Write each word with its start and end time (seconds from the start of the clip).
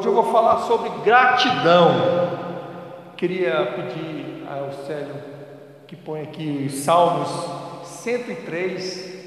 Hoje 0.00 0.08
eu 0.08 0.14
vou 0.14 0.32
falar 0.32 0.60
sobre 0.60 0.88
gratidão. 1.04 1.90
Queria 3.18 3.66
pedir 3.66 4.46
ao 4.48 4.72
Célio 4.86 5.14
que 5.86 5.94
põe 5.94 6.22
aqui 6.22 6.64
os 6.66 6.76
Salmos 6.76 7.28
103. 7.84 9.20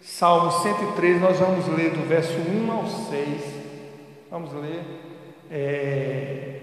Salmo 0.00 0.52
103, 0.52 1.20
nós 1.20 1.38
vamos 1.38 1.68
ler 1.68 1.90
do 1.90 2.08
verso 2.08 2.32
1 2.32 2.72
ao 2.72 2.86
6. 2.86 3.42
Vamos 4.30 4.54
ler. 4.54 4.82
É... 5.50 6.60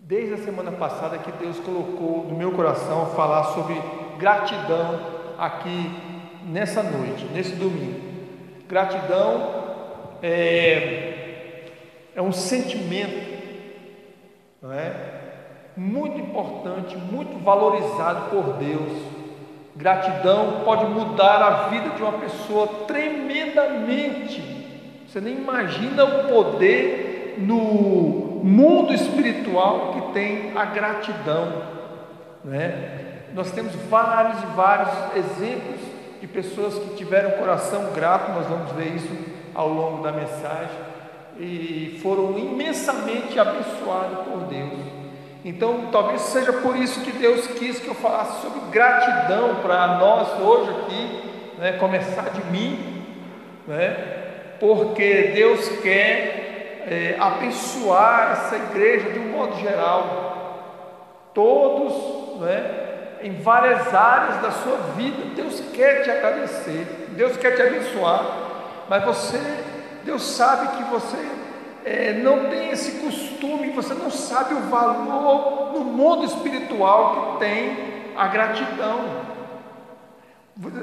Desde 0.00 0.34
a 0.34 0.44
semana 0.44 0.70
passada 0.70 1.18
que 1.18 1.32
Deus 1.32 1.58
colocou 1.58 2.24
no 2.30 2.38
meu 2.38 2.52
coração 2.52 3.06
falar 3.16 3.42
sobre 3.46 3.74
gratidão 4.16 5.00
aqui 5.36 5.90
nessa 6.46 6.84
noite, 6.84 7.24
nesse 7.32 7.56
domingo. 7.56 8.00
Gratidão 8.68 9.64
é 10.22 11.14
é 12.14 12.22
um 12.22 12.32
sentimento 12.32 13.34
não 14.62 14.72
é? 14.72 14.92
muito 15.76 16.18
importante, 16.18 16.96
muito 16.96 17.42
valorizado 17.44 18.30
por 18.30 18.54
Deus. 18.54 19.02
Gratidão 19.76 20.62
pode 20.64 20.86
mudar 20.86 21.42
a 21.42 21.68
vida 21.68 21.90
de 21.90 22.02
uma 22.02 22.12
pessoa 22.12 22.66
tremendamente. 22.86 24.40
Você 25.06 25.20
nem 25.20 25.34
imagina 25.34 26.04
o 26.04 26.28
poder 26.28 27.34
no 27.38 28.40
mundo 28.44 28.94
espiritual 28.94 29.92
que 29.92 30.12
tem 30.14 30.56
a 30.56 30.64
gratidão. 30.64 31.62
Né? 32.44 33.24
Nós 33.34 33.50
temos 33.50 33.74
vários 33.90 34.40
e 34.42 34.46
vários 34.54 35.16
exemplos 35.16 35.80
de 36.20 36.26
pessoas 36.28 36.78
que 36.78 36.94
tiveram 36.94 37.32
coração 37.32 37.92
grato, 37.92 38.32
nós 38.32 38.46
vamos 38.46 38.70
ver 38.72 38.94
isso 38.94 39.12
ao 39.54 39.68
longo 39.68 40.02
da 40.02 40.12
mensagem 40.12 40.83
e 41.38 41.98
foram 42.02 42.38
imensamente 42.38 43.38
abençoados 43.38 44.26
por 44.28 44.44
Deus. 44.44 44.94
Então, 45.44 45.88
talvez 45.92 46.22
seja 46.22 46.52
por 46.52 46.76
isso 46.76 47.00
que 47.00 47.12
Deus 47.12 47.46
quis 47.48 47.78
que 47.78 47.88
eu 47.88 47.94
falasse 47.94 48.40
sobre 48.40 48.60
gratidão 48.70 49.56
para 49.56 49.98
nós 49.98 50.40
hoje 50.40 50.70
aqui, 50.70 51.30
né, 51.58 51.72
começar 51.72 52.30
de 52.30 52.42
mim, 52.50 53.04
né, 53.66 54.56
porque 54.58 55.32
Deus 55.34 55.68
quer 55.82 56.86
é, 56.88 57.16
abençoar 57.18 58.32
essa 58.32 58.56
igreja 58.56 59.10
de 59.10 59.18
um 59.18 59.32
modo 59.32 59.56
geral, 59.56 61.30
todos, 61.34 62.40
né, 62.40 62.84
em 63.22 63.32
várias 63.42 63.94
áreas 63.94 64.40
da 64.40 64.50
sua 64.50 64.76
vida. 64.96 65.34
Deus 65.34 65.60
quer 65.74 66.04
te 66.04 66.10
agradecer, 66.10 67.08
Deus 67.10 67.36
quer 67.36 67.54
te 67.54 67.62
abençoar, 67.62 68.24
mas 68.88 69.04
você 69.04 69.38
Deus 70.04 70.22
sabe 70.22 70.76
que 70.76 70.84
você 70.90 71.16
é, 71.84 72.12
não 72.14 72.48
tem 72.50 72.70
esse 72.70 72.92
costume, 73.00 73.70
você 73.70 73.94
não 73.94 74.10
sabe 74.10 74.54
o 74.54 74.60
valor 74.62 75.72
no 75.72 75.80
mundo 75.80 76.24
espiritual 76.24 77.32
que 77.32 77.40
tem 77.40 77.76
a 78.16 78.28
gratidão. 78.28 79.24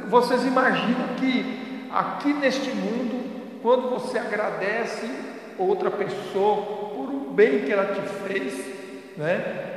Vocês 0.09 0.45
imaginam 0.45 1.15
que 1.17 1.87
aqui 1.91 2.33
neste 2.33 2.69
mundo, 2.71 3.59
quando 3.61 3.89
você 3.89 4.17
agradece 4.17 5.09
outra 5.57 5.89
pessoa 5.89 6.89
por 6.95 7.09
um 7.09 7.33
bem 7.33 7.59
que 7.61 7.71
ela 7.71 7.93
te 7.93 8.01
fez, 8.27 8.65
né? 9.17 9.69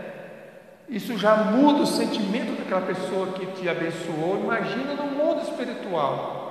Isso 0.89 1.17
já 1.17 1.37
muda 1.37 1.83
o 1.83 1.87
sentimento 1.87 2.59
daquela 2.59 2.83
pessoa 2.83 3.29
que 3.29 3.47
te 3.47 3.69
abençoou. 3.69 4.41
Imagina 4.43 4.95
no 4.95 5.07
mundo 5.07 5.41
espiritual. 5.43 6.44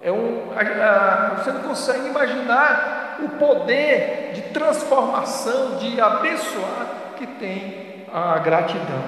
É 0.00 0.12
um, 0.12 0.52
a, 0.52 0.60
a, 0.60 1.34
você 1.34 1.50
não 1.50 1.62
consegue 1.62 2.06
imaginar 2.08 3.18
o 3.20 3.30
poder 3.30 4.32
de 4.32 4.42
transformação, 4.52 5.76
de 5.76 6.00
abençoar 6.00 6.86
que 7.16 7.26
tem 7.26 8.06
a 8.12 8.38
gratidão. 8.38 9.02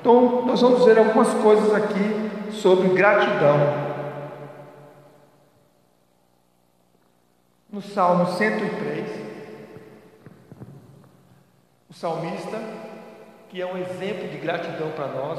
Então, 0.00 0.46
nós 0.46 0.60
vamos 0.60 0.84
ver 0.84 0.96
algumas 0.96 1.32
coisas 1.34 1.74
aqui 1.74 2.52
sobre 2.52 2.88
gratidão. 2.90 3.88
No 7.70 7.82
Salmo 7.82 8.26
103, 8.26 9.06
o 11.90 11.92
salmista, 11.92 12.58
que 13.48 13.60
é 13.60 13.66
um 13.66 13.76
exemplo 13.76 14.28
de 14.28 14.38
gratidão 14.38 14.90
para 14.92 15.08
nós, 15.08 15.38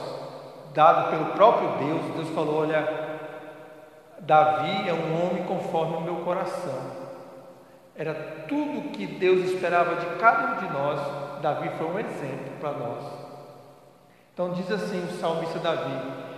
dado 0.73 1.09
pelo 1.09 1.25
próprio 1.33 1.69
Deus, 1.87 2.15
Deus 2.15 2.29
falou: 2.29 2.61
Olha, 2.61 3.08
Davi 4.29 4.87
é 4.87 4.93
um 4.93 5.25
homem 5.25 5.43
conforme 5.45 5.97
o 5.97 6.01
meu 6.01 6.17
coração. 6.17 6.79
Era 7.95 8.13
tudo 8.47 8.91
que 8.91 9.07
Deus 9.07 9.49
esperava 9.49 9.95
de 9.95 10.05
cada 10.19 10.53
um 10.53 10.67
de 10.67 10.71
nós. 10.71 10.99
Davi 11.41 11.71
foi 11.79 11.87
um 11.87 11.97
exemplo 11.97 12.51
para 12.61 12.73
nós. 12.73 13.05
Então 14.31 14.53
diz 14.53 14.71
assim 14.71 15.03
o 15.03 15.19
salmista 15.19 15.57
Davi: 15.57 15.97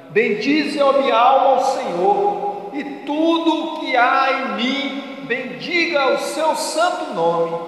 Bendize, 0.09 0.81
ó 0.81 1.01
minha 1.01 1.17
alma, 1.17 1.47
ao 1.47 1.59
Senhor, 1.65 2.69
e 2.71 2.83
tudo 3.05 3.75
o 3.75 3.79
que 3.81 3.97
há 3.97 4.31
em 4.31 4.55
mim, 4.55 5.25
bendiga 5.25 6.13
o 6.13 6.17
seu 6.19 6.55
santo 6.55 7.13
nome. 7.13 7.59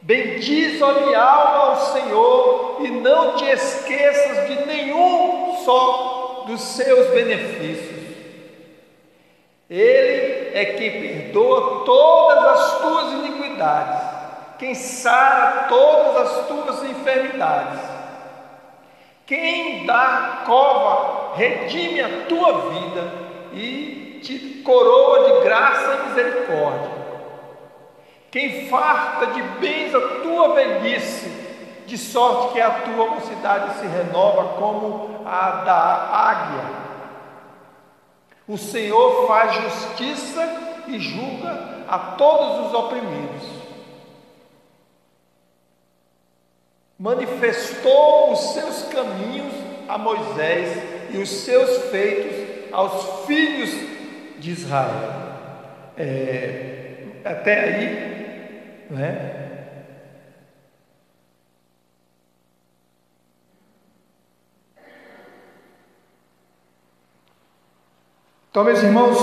Bendize, 0.00 0.80
ó 0.80 0.92
minha 0.92 1.20
alma, 1.20 1.70
ao 1.70 1.76
Senhor, 1.76 2.76
e 2.82 2.90
não 2.92 3.34
te 3.34 3.46
esqueças 3.46 4.46
de 4.46 4.64
nenhum 4.64 5.56
só 5.64 6.44
dos 6.46 6.60
seus 6.60 7.10
benefícios. 7.10 7.95
Ele 9.68 10.56
é 10.56 10.64
quem 10.76 11.00
perdoa 11.00 11.84
todas 11.84 12.44
as 12.44 12.78
tuas 12.78 13.12
iniquidades, 13.14 14.00
quem 14.58 14.74
sara 14.74 15.66
todas 15.68 16.16
as 16.16 16.46
tuas 16.46 16.84
enfermidades, 16.84 17.80
quem 19.26 19.84
dá 19.84 20.44
cova, 20.46 21.34
redime 21.34 22.00
a 22.00 22.26
tua 22.28 22.70
vida 22.70 23.12
e 23.52 24.20
te 24.22 24.62
coroa 24.64 25.24
de 25.24 25.44
graça 25.44 25.94
e 25.94 26.08
misericórdia. 26.08 26.90
Quem 28.30 28.68
farta 28.68 29.26
de 29.26 29.42
bens 29.42 29.92
a 29.94 30.00
tua 30.22 30.54
velhice, 30.54 31.28
de 31.86 31.98
sorte 31.98 32.52
que 32.52 32.60
a 32.60 32.70
tua 32.70 33.06
mocidade 33.06 33.80
se 33.80 33.86
renova 33.86 34.58
como 34.58 35.22
a 35.24 35.50
da 35.64 36.08
águia. 36.12 36.85
O 38.48 38.56
Senhor 38.56 39.26
faz 39.26 39.54
justiça 39.54 40.84
e 40.86 40.98
julga 41.00 41.84
a 41.88 41.98
todos 42.16 42.66
os 42.66 42.74
oprimidos. 42.74 43.42
Manifestou 46.98 48.32
os 48.32 48.38
seus 48.54 48.82
caminhos 48.84 49.52
a 49.88 49.98
Moisés 49.98 50.82
e 51.10 51.18
os 51.18 51.28
seus 51.28 51.90
feitos 51.90 52.72
aos 52.72 53.26
filhos 53.26 53.70
de 54.38 54.50
Israel. 54.52 55.26
É, 55.96 57.04
até 57.24 57.60
aí, 57.60 58.86
né? 58.90 59.45
Então, 68.56 68.64
meus 68.64 68.82
irmãos, 68.82 69.18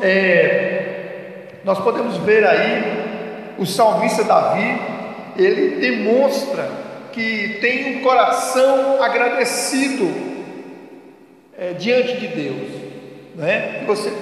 é, 0.00 1.56
nós 1.64 1.76
podemos 1.80 2.18
ver 2.18 2.46
aí 2.46 3.54
o 3.58 3.66
salmista 3.66 4.22
Davi, 4.22 4.80
ele 5.36 5.80
demonstra 5.80 6.68
que 7.10 7.58
tem 7.60 7.96
um 7.96 8.04
coração 8.04 9.02
agradecido 9.02 10.08
é, 11.58 11.72
diante 11.72 12.16
de 12.16 12.28
Deus, 12.28 12.70
né? 13.34 13.82
você 13.88 14.12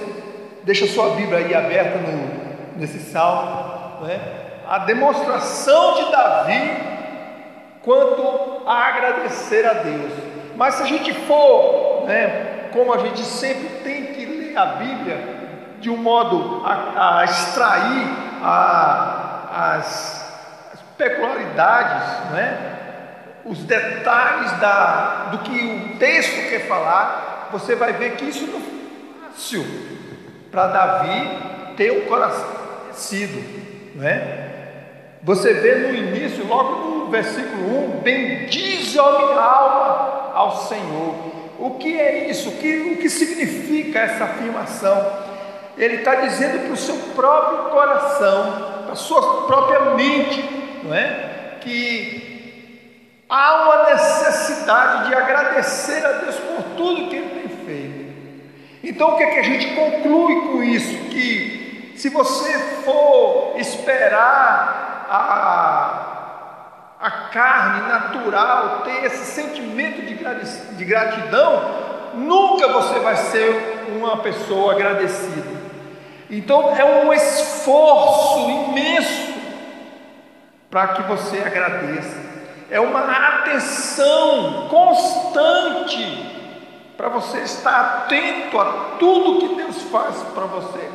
deixa 0.63 0.87
sua 0.87 1.09
Bíblia 1.09 1.45
aí 1.45 1.53
aberta 1.53 1.99
no, 1.99 2.79
nesse 2.79 2.97
salmo, 3.11 4.03
né? 4.03 4.19
A 4.67 4.79
demonstração 4.79 5.93
de 5.93 6.11
Davi 6.11 6.71
quanto 7.83 8.63
a 8.65 8.87
agradecer 8.87 9.63
a 9.63 9.73
Deus. 9.73 10.11
Mas 10.55 10.73
se 10.73 10.81
a 10.81 10.87
gente 10.87 11.13
for, 11.13 12.05
né, 12.07 12.69
como 12.73 12.91
a 12.91 12.97
gente 12.97 13.21
sempre 13.21 13.69
tem 13.83 13.94
a 14.57 14.65
Bíblia 14.65 15.45
de 15.79 15.89
um 15.89 15.97
modo 15.97 16.63
a, 16.65 17.19
a 17.19 17.25
extrair 17.25 18.07
a, 18.41 19.75
as, 19.75 20.71
as, 20.73 20.81
peculiaridades, 20.97 22.31
né? 22.31 22.71
os 23.45 23.59
detalhes 23.59 24.51
da, 24.59 25.27
do 25.31 25.37
que 25.39 25.93
o 25.93 25.97
texto 25.99 26.49
quer 26.49 26.67
falar, 26.67 27.49
você 27.51 27.75
vai 27.75 27.93
ver 27.93 28.15
que 28.15 28.25
isso 28.25 28.47
não 28.47 28.59
é 28.59 29.31
fácil 29.31 29.65
para 30.49 30.67
Davi 30.67 31.29
ter 31.77 31.91
um 31.91 32.05
coração 32.07 32.47
conhecido, 32.85 33.43
né? 33.95 34.45
Você 35.21 35.53
vê 35.55 35.75
no 35.75 35.95
início, 35.95 36.47
logo 36.47 37.05
no 37.05 37.11
versículo 37.11 37.97
1, 37.97 38.01
bendize 38.01 38.97
a 38.99 39.03
minha 39.03 39.41
alma 39.41 40.31
ao 40.33 40.55
Senhor. 40.67 41.34
O 41.59 41.71
que 41.71 41.99
é 41.99 42.29
isso? 42.29 42.49
O 42.49 42.51
que, 42.53 42.77
o 42.93 42.97
que 42.97 43.09
significa 43.09 43.99
essa 43.99 44.25
afirmação? 44.25 45.25
Ele 45.77 45.95
está 45.97 46.15
dizendo 46.15 46.63
para 46.65 46.73
o 46.73 46.77
seu 46.77 46.95
próprio 47.15 47.69
coração, 47.69 48.83
para 48.83 48.93
a 48.93 48.95
sua 48.95 49.45
própria 49.45 49.81
mente, 49.95 50.43
não 50.83 50.93
é? 50.93 51.57
Que 51.61 53.23
há 53.29 53.63
uma 53.63 53.89
necessidade 53.91 55.09
de 55.09 55.15
agradecer 55.15 56.05
a 56.05 56.11
Deus 56.13 56.35
por 56.35 56.63
tudo 56.77 57.09
que 57.09 57.15
Ele 57.15 57.41
tem 57.41 57.65
feito. 57.65 58.05
Então, 58.83 59.13
o 59.13 59.17
que, 59.17 59.23
é 59.23 59.31
que 59.31 59.39
a 59.39 59.43
gente 59.43 59.73
conclui 59.75 60.41
com 60.41 60.63
isso? 60.63 61.09
Que 61.09 61.93
se 61.95 62.09
você 62.09 62.57
for 62.83 63.55
esperar 63.57 65.07
a, 65.09 66.14
a 66.99 67.11
carne 67.11 67.87
natural 67.87 68.81
ter 68.83 69.05
esse 69.05 69.25
sentimento 69.25 70.01
de 70.01 70.85
gratidão, 70.85 71.85
nunca 72.13 72.67
você 72.69 72.99
vai 72.99 73.15
ser 73.15 73.85
uma 73.89 74.17
pessoa 74.17 74.73
agradecida. 74.73 75.55
Então 76.29 76.75
é 76.75 76.83
um 76.83 77.13
esforço 77.13 78.49
imenso 78.49 79.33
para 80.69 80.89
que 80.89 81.03
você 81.03 81.37
agradeça. 81.39 82.25
É 82.69 82.79
uma 82.79 83.01
atenção 83.01 84.67
constante 84.69 86.33
para 86.97 87.09
você 87.09 87.39
estar 87.39 88.05
atento 88.05 88.59
a 88.59 88.95
tudo 88.97 89.39
que 89.39 89.55
Deus 89.55 89.81
faz 89.83 90.15
para 90.33 90.45
você, 90.45 90.89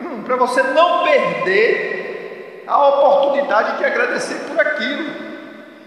para 0.24 0.36
você 0.36 0.62
não 0.62 1.04
perder 1.04 2.64
a 2.66 2.88
oportunidade 2.88 3.78
de 3.78 3.84
agradecer 3.84 4.34
por 4.48 4.58
aquilo. 4.58 5.25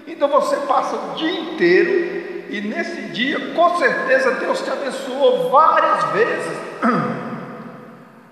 Então 0.08 0.28
você 0.28 0.56
passa 0.68 0.96
o 0.96 1.16
dia 1.16 1.32
inteiro 1.32 2.20
e 2.50 2.62
nesse 2.62 3.02
dia, 3.10 3.54
com 3.54 3.78
certeza, 3.78 4.32
Deus 4.32 4.62
te 4.62 4.72
abençoou 4.72 5.50
várias 5.52 6.04
vezes. 6.12 6.58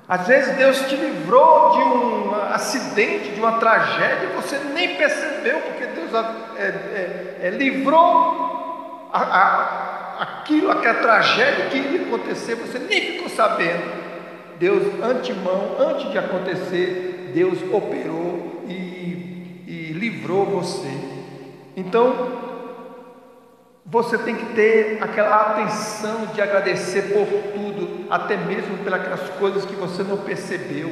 Às 0.09 0.25
vezes 0.25 0.55
Deus 0.55 0.79
te 0.87 0.95
livrou 0.95 1.71
de 1.71 1.79
um 1.79 2.35
acidente, 2.53 3.29
de 3.29 3.39
uma 3.39 3.59
tragédia, 3.59 4.29
e 4.29 4.35
você 4.35 4.57
nem 4.73 4.95
percebeu, 4.95 5.59
porque 5.59 5.85
Deus 5.85 6.13
é, 6.13 6.63
é, 6.63 7.37
é, 7.43 7.49
livrou 7.51 9.09
a, 9.13 9.21
a, 9.21 10.23
aquilo, 10.23 10.71
aquela 10.71 10.95
tragédia 10.95 11.65
que 11.65 11.77
ia 11.77 12.01
acontecer, 12.03 12.55
você 12.55 12.79
nem 12.79 13.01
ficou 13.01 13.29
sabendo. 13.29 14.07
Deus, 14.57 14.81
antemão, 15.03 15.75
antes 15.77 16.09
de 16.09 16.17
acontecer, 16.17 17.31
Deus 17.35 17.59
operou 17.71 18.63
e, 18.67 19.63
e 19.67 19.91
livrou 19.93 20.45
você. 20.45 21.06
Então, 21.77 22.12
você 23.85 24.18
tem 24.18 24.33
que 24.33 24.56
ter 24.56 24.97
aquela 25.00 25.51
atenção 25.51 26.25
de 26.33 26.41
agradecer 26.41 27.13
por 27.13 27.27
tudo, 27.53 28.07
até 28.09 28.35
mesmo 28.35 28.79
pelas 28.79 29.29
coisas 29.38 29.63
que 29.63 29.75
você 29.75 30.01
não 30.01 30.18
percebeu. 30.18 30.91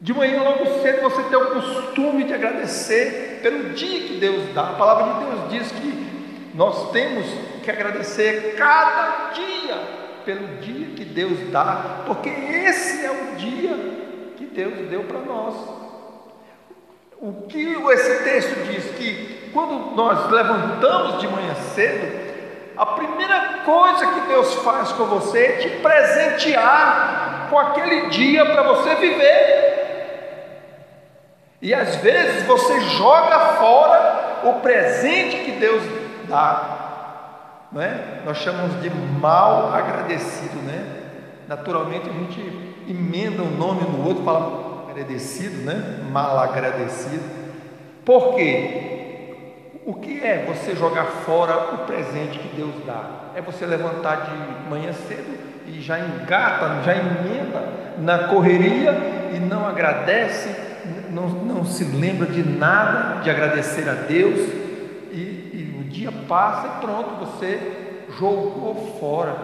De 0.00 0.14
manhã, 0.14 0.40
logo 0.40 0.82
cedo, 0.82 1.02
você 1.02 1.20
tem 1.24 1.36
o 1.36 1.50
costume 1.50 2.22
de 2.22 2.32
agradecer 2.32 3.40
pelo 3.42 3.70
dia 3.70 4.02
que 4.06 4.20
Deus 4.20 4.54
dá. 4.54 4.70
A 4.70 4.74
palavra 4.74 5.14
de 5.14 5.24
Deus 5.24 5.50
diz 5.50 5.72
que 5.72 6.52
nós 6.54 6.92
temos 6.92 7.26
que 7.64 7.68
agradecer 7.68 8.54
cada 8.56 9.30
dia 9.32 9.74
pelo 10.24 10.46
dia 10.58 10.94
que 10.94 11.04
Deus 11.04 11.50
dá, 11.50 12.04
porque 12.06 12.28
esse 12.28 13.04
é 13.04 13.10
o 13.10 13.36
dia 13.36 13.76
que 14.36 14.44
Deus 14.44 14.88
deu 14.88 15.02
para 15.02 15.20
nós. 15.20 15.75
O 17.20 17.46
que 17.48 17.76
esse 17.92 18.24
texto 18.24 18.54
diz 18.66 18.84
que 18.96 19.50
quando 19.52 19.96
nós 19.96 20.30
levantamos 20.30 21.20
de 21.20 21.28
manhã 21.28 21.54
cedo, 21.74 22.26
a 22.76 22.84
primeira 22.84 23.60
coisa 23.64 24.06
que 24.06 24.20
Deus 24.28 24.54
faz 24.56 24.92
com 24.92 25.06
você 25.06 25.38
é 25.38 25.52
te 25.52 25.68
presentear 25.80 27.46
com 27.48 27.58
aquele 27.58 28.10
dia 28.10 28.44
para 28.44 28.62
você 28.64 28.94
viver. 28.96 29.76
E 31.62 31.72
às 31.72 31.96
vezes 31.96 32.42
você 32.42 32.80
joga 32.80 33.38
fora 33.54 34.40
o 34.44 34.60
presente 34.60 35.38
que 35.38 35.52
Deus 35.52 35.82
dá. 36.28 37.68
Não 37.72 37.80
é? 37.80 38.20
Nós 38.26 38.36
chamamos 38.38 38.80
de 38.82 38.90
mal 38.90 39.72
agradecido, 39.72 40.56
né? 40.62 41.02
Naturalmente 41.48 42.10
a 42.10 42.12
gente 42.12 42.74
emenda 42.86 43.42
um 43.42 43.56
nome 43.56 43.82
no 43.82 44.06
outro, 44.06 44.22
fala 44.22 44.65
agradecido, 44.96 45.58
né? 45.64 46.00
Mal 46.10 46.38
agradecido. 46.38 47.22
Por 48.04 48.34
quê? 48.34 49.34
O 49.84 49.94
que 49.94 50.20
é 50.20 50.44
você 50.46 50.74
jogar 50.74 51.04
fora 51.04 51.74
o 51.74 51.78
presente 51.86 52.38
que 52.38 52.56
Deus 52.56 52.74
dá? 52.86 53.32
É 53.34 53.42
você 53.42 53.66
levantar 53.66 54.26
de 54.26 54.70
manhã 54.70 54.92
cedo 54.92 55.38
e 55.66 55.80
já 55.80 55.98
engata, 56.00 56.82
já 56.82 56.96
emenda 56.96 57.62
na 57.98 58.28
correria 58.28 58.92
e 59.34 59.38
não 59.38 59.66
agradece, 59.66 60.48
não, 61.10 61.28
não 61.28 61.64
se 61.64 61.84
lembra 61.84 62.26
de 62.26 62.42
nada 62.42 63.20
de 63.20 63.30
agradecer 63.30 63.88
a 63.88 63.94
Deus, 63.94 64.38
e, 65.12 65.16
e 65.16 65.76
o 65.80 65.84
dia 65.84 66.12
passa 66.28 66.66
e 66.66 66.80
pronto, 66.80 67.26
você 67.26 67.60
jogou 68.18 68.96
fora, 69.00 69.36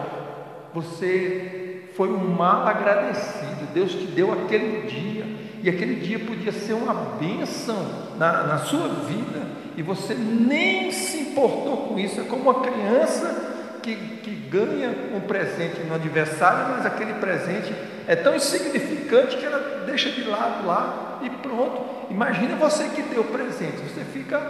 você 0.73 1.83
foi 1.95 2.09
um 2.09 2.29
mal 2.29 2.65
agradecido, 2.67 3.67
Deus 3.73 3.91
te 3.91 4.05
deu 4.07 4.31
aquele 4.31 4.87
dia, 4.87 5.32
e 5.63 5.69
aquele 5.69 5.95
dia 5.95 6.19
podia 6.19 6.51
ser 6.51 6.73
uma 6.73 6.93
bênção 6.93 7.87
na, 8.17 8.43
na 8.43 8.57
sua 8.57 8.89
vida 8.89 9.47
e 9.77 9.81
você 9.81 10.13
nem 10.13 10.91
se 10.91 11.17
importou 11.21 11.87
com 11.87 11.97
isso. 11.97 12.19
É 12.19 12.25
como 12.25 12.51
uma 12.51 12.59
criança 12.61 13.79
que, 13.81 13.95
que 13.95 14.31
ganha 14.31 14.93
um 15.15 15.21
presente 15.21 15.79
no 15.87 15.95
aniversário, 15.95 16.75
mas 16.75 16.85
aquele 16.85 17.13
presente 17.13 17.73
é 18.05 18.13
tão 18.13 18.35
insignificante 18.35 19.37
que 19.37 19.45
ela 19.45 19.85
deixa 19.85 20.11
de 20.11 20.25
lado 20.25 20.67
lá 20.67 21.19
e 21.21 21.29
pronto. 21.29 21.81
Imagina 22.09 22.57
você 22.57 22.83
que 22.89 23.01
deu 23.01 23.23
presente, 23.23 23.77
você 23.77 24.03
fica 24.03 24.41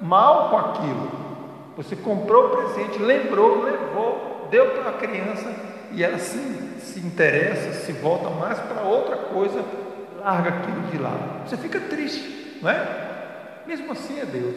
mal 0.00 0.48
com 0.48 0.56
aquilo. 0.56 1.26
Você 1.76 1.94
comprou 1.94 2.46
o 2.46 2.56
presente, 2.56 2.98
lembrou, 2.98 3.62
levou, 3.62 4.48
deu 4.50 4.70
para 4.70 4.88
a 4.88 4.94
criança 4.94 5.54
e 5.92 6.02
ela 6.02 6.18
se, 6.18 6.38
se 6.80 7.00
interessa, 7.00 7.74
se 7.74 7.92
volta 7.92 8.30
mais 8.30 8.58
para 8.58 8.80
outra 8.80 9.16
coisa, 9.16 9.62
larga 10.26 10.50
aquilo 10.50 10.82
de 10.90 10.98
lado. 10.98 11.48
Você 11.48 11.56
fica 11.56 11.78
triste, 11.78 12.58
não 12.60 12.68
é? 12.68 13.62
Mesmo 13.64 13.92
assim 13.92 14.18
é 14.18 14.26
Deus. 14.26 14.56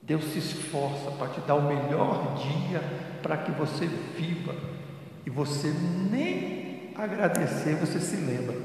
Deus 0.00 0.24
se 0.32 0.38
esforça 0.38 1.10
para 1.10 1.28
te 1.28 1.40
dar 1.40 1.56
o 1.56 1.62
melhor 1.62 2.34
dia 2.36 2.80
para 3.22 3.36
que 3.36 3.50
você 3.50 3.86
viva 4.16 4.54
e 5.26 5.30
você 5.30 5.70
nem 6.10 6.92
agradecer, 6.96 7.74
você 7.74 8.00
se 8.00 8.16
lembra 8.16 8.56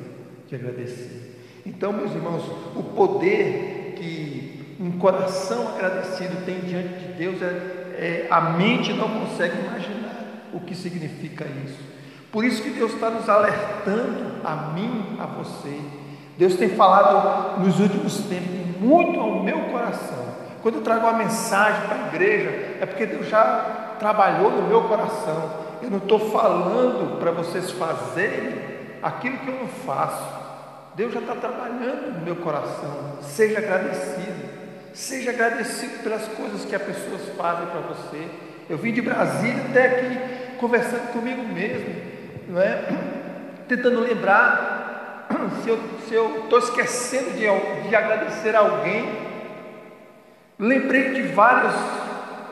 de 0.48 0.56
agradecer. 0.56 1.42
Então, 1.66 1.92
meus 1.92 2.12
irmãos, 2.12 2.44
o 2.74 2.84
poder 2.84 3.96
que 3.98 4.78
um 4.80 4.98
coração 4.98 5.68
agradecido 5.76 6.46
tem 6.46 6.62
diante 6.62 6.94
de 6.94 7.14
Deus 7.14 7.42
é, 7.42 7.48
é 7.48 8.28
a 8.32 8.40
mente 8.42 8.94
não 8.94 9.10
consegue 9.10 9.60
imaginar 9.60 10.50
o 10.54 10.62
que 10.62 10.76
significa 10.76 11.46
isso. 11.66 12.01
Por 12.32 12.46
isso 12.46 12.64
que 12.64 12.70
Deus 12.70 12.94
está 12.94 13.10
nos 13.10 13.28
alertando 13.28 14.42
a 14.44 14.72
mim, 14.74 15.18
a 15.20 15.26
você. 15.26 15.80
Deus 16.38 16.56
tem 16.56 16.70
falado 16.70 17.60
nos 17.60 17.80
últimos 17.80 18.20
tempos 18.20 18.62
muito 18.80 19.20
ao 19.20 19.44
meu 19.44 19.60
coração. 19.66 20.32
Quando 20.62 20.76
eu 20.76 20.82
trago 20.82 21.08
uma 21.08 21.18
mensagem 21.18 21.88
para 21.88 21.96
a 21.96 22.08
igreja, 22.08 22.78
é 22.80 22.86
porque 22.86 23.06
Deus 23.06 23.28
já 23.28 23.96
trabalhou 24.00 24.50
no 24.50 24.68
meu 24.68 24.84
coração. 24.84 25.52
Eu 25.82 25.90
não 25.90 25.98
estou 25.98 26.32
falando 26.32 27.20
para 27.20 27.32
vocês 27.32 27.72
fazerem 27.72 28.56
aquilo 29.02 29.38
que 29.40 29.48
eu 29.48 29.60
não 29.60 29.68
faço. 29.68 30.42
Deus 30.96 31.14
já 31.14 31.20
está 31.20 31.36
trabalhando 31.36 32.20
no 32.20 32.26
meu 32.26 32.36
coração. 32.38 33.18
Seja 33.22 33.60
agradecido. 33.60 34.50
Seja 34.94 35.32
agradecido 35.32 36.04
pelas 36.04 36.28
coisas 36.28 36.66
que 36.66 36.76
as 36.76 36.82
pessoas 36.82 37.22
fazem 37.38 37.68
para 37.68 37.82
você. 37.82 38.28
Eu 38.70 38.78
vim 38.78 38.94
de 38.94 39.02
Brasília 39.02 39.64
até 39.70 39.86
aqui 39.86 40.42
conversando 40.58 41.12
comigo 41.12 41.42
mesmo, 41.44 41.96
não 42.52 42.62
é? 42.62 42.84
tentando 43.68 44.02
lembrar 44.02 45.26
se 45.64 46.14
eu 46.14 46.44
estou 46.44 46.60
esquecendo 46.60 47.32
de, 47.32 47.88
de 47.88 47.96
agradecer 47.96 48.54
a 48.54 48.60
alguém, 48.60 49.10
lembrei 50.60 51.14
de 51.14 51.22
vários 51.30 51.74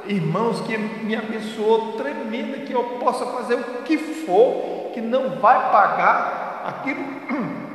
irmãos 0.07 0.61
que 0.61 0.77
me 0.77 1.13
abençoou 1.13 1.97
tremenda, 1.97 2.59
que 2.59 2.71
eu 2.71 2.83
possa 3.01 3.25
fazer 3.25 3.55
o 3.55 3.83
que 3.83 3.97
for, 3.97 4.91
que 4.93 5.01
não 5.01 5.31
vai 5.41 5.69
pagar 5.69 6.63
aquilo 6.65 7.03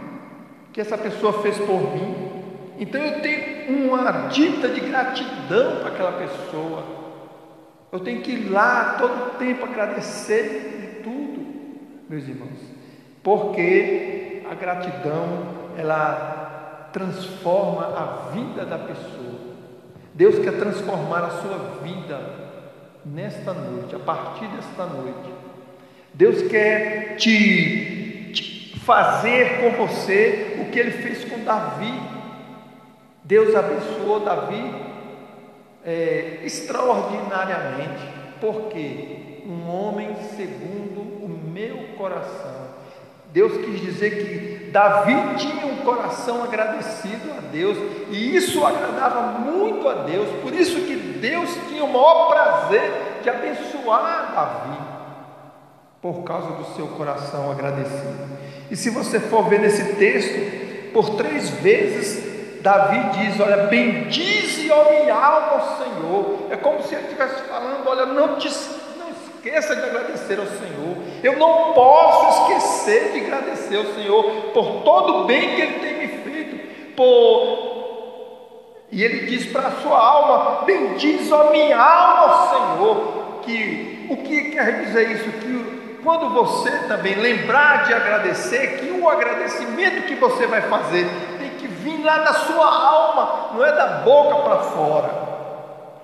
que 0.72 0.80
essa 0.80 0.96
pessoa 0.96 1.42
fez 1.42 1.58
por 1.58 1.94
mim. 1.94 2.16
Então 2.78 3.00
eu 3.02 3.20
tenho 3.20 3.86
uma 3.86 4.28
dita 4.28 4.68
de 4.68 4.80
gratidão 4.80 5.80
para 5.80 5.88
aquela 5.88 6.12
pessoa. 6.12 6.82
Eu 7.92 8.00
tenho 8.00 8.22
que 8.22 8.32
ir 8.32 8.50
lá 8.50 8.96
todo 8.98 9.38
tempo 9.38 9.66
agradecer 9.66 10.74
meus 12.08 12.26
irmãos, 12.28 12.58
porque 13.22 14.42
a 14.50 14.54
gratidão, 14.54 15.54
ela 15.76 16.88
transforma 16.92 17.86
a 17.86 18.30
vida 18.32 18.64
da 18.64 18.78
pessoa. 18.78 19.54
Deus 20.14 20.38
quer 20.38 20.58
transformar 20.58 21.24
a 21.24 21.30
sua 21.30 21.80
vida 21.82 22.20
nesta 23.04 23.52
noite, 23.52 23.96
a 23.96 23.98
partir 23.98 24.46
desta 24.48 24.86
noite. 24.86 25.32
Deus 26.12 26.42
quer 26.42 27.16
te, 27.16 28.30
te 28.32 28.78
fazer 28.78 29.60
com 29.60 29.86
você 29.86 30.58
o 30.60 30.70
que 30.70 30.78
ele 30.78 30.92
fez 30.92 31.24
com 31.24 31.42
Davi. 31.42 31.92
Deus 33.24 33.54
abençoou 33.54 34.20
Davi 34.20 34.72
é, 35.84 36.40
extraordinariamente, 36.44 38.06
porque 38.40 39.42
um 39.46 39.68
homem 39.68 40.14
segundo 40.36 41.00
o 41.00 41.28
meu 41.54 41.96
coração. 41.96 42.74
Deus 43.32 43.52
quis 43.64 43.80
dizer 43.80 44.10
que 44.10 44.70
Davi 44.70 45.14
tinha 45.38 45.66
um 45.66 45.76
coração 45.78 46.42
agradecido 46.42 47.30
a 47.38 47.40
Deus, 47.52 47.78
e 48.10 48.36
isso 48.36 48.64
agradava 48.66 49.38
muito 49.38 49.88
a 49.88 49.94
Deus, 50.02 50.28
por 50.42 50.52
isso 50.52 50.80
que 50.80 50.96
Deus 50.96 51.48
tinha 51.68 51.84
o 51.84 51.92
maior 51.92 52.28
prazer 52.28 53.20
de 53.22 53.30
abençoar 53.30 54.32
Davi, 54.34 54.78
por 56.02 56.24
causa 56.24 56.50
do 56.56 56.64
seu 56.74 56.88
coração 56.88 57.52
agradecido. 57.52 58.34
E 58.70 58.76
se 58.76 58.90
você 58.90 59.20
for 59.20 59.48
ver 59.48 59.60
nesse 59.60 59.94
texto, 59.94 60.92
por 60.92 61.10
três 61.16 61.50
vezes 61.50 62.34
Davi 62.64 63.18
diz: 63.18 63.38
Olha, 63.38 63.64
bendize, 63.64 64.70
ó 64.70 64.90
minha 64.90 65.14
alma 65.14 65.48
ao 65.52 65.76
Senhor. 65.76 66.46
É 66.50 66.56
como 66.56 66.82
se 66.82 66.94
ele 66.94 67.04
estivesse 67.04 67.42
falando: 67.42 67.86
Olha, 67.86 68.06
não, 68.06 68.36
te, 68.36 68.48
esqueça 69.44 69.76
de 69.76 69.82
agradecer 69.82 70.38
ao 70.38 70.46
Senhor. 70.46 70.96
Eu 71.22 71.38
não 71.38 71.74
posso 71.74 72.52
esquecer 72.52 73.12
de 73.12 73.26
agradecer 73.26 73.76
ao 73.76 73.84
Senhor 73.94 74.24
por 74.54 74.82
todo 74.82 75.16
o 75.16 75.24
bem 75.24 75.54
que 75.54 75.60
Ele 75.60 75.78
tem 75.80 75.98
me 75.98 76.08
feito. 76.22 76.94
Por... 76.96 77.74
E 78.90 79.02
ele 79.02 79.26
diz 79.26 79.46
para 79.46 79.68
a 79.68 79.72
sua 79.82 79.98
alma: 79.98 80.62
Bendize, 80.64 81.32
ó 81.32 81.50
minha 81.50 81.78
alma 81.78 82.48
Senhor. 82.48 83.24
Que 83.42 84.06
o 84.08 84.16
que 84.18 84.50
quer 84.52 84.84
dizer 84.84 85.10
isso? 85.10 85.30
Que 85.30 85.98
quando 86.02 86.30
você 86.30 86.70
também 86.88 87.14
lembrar 87.14 87.84
de 87.84 87.92
agradecer, 87.92 88.78
que 88.78 89.00
o 89.00 89.08
agradecimento 89.08 90.06
que 90.06 90.14
você 90.14 90.46
vai 90.46 90.62
fazer 90.62 91.06
tem 91.38 91.50
que 91.50 91.66
vir 91.66 92.02
lá 92.02 92.18
da 92.18 92.32
sua 92.34 92.66
alma, 92.66 93.50
não 93.54 93.64
é 93.64 93.72
da 93.72 93.86
boca 94.04 94.36
para 94.36 94.58
fora. 94.58 95.10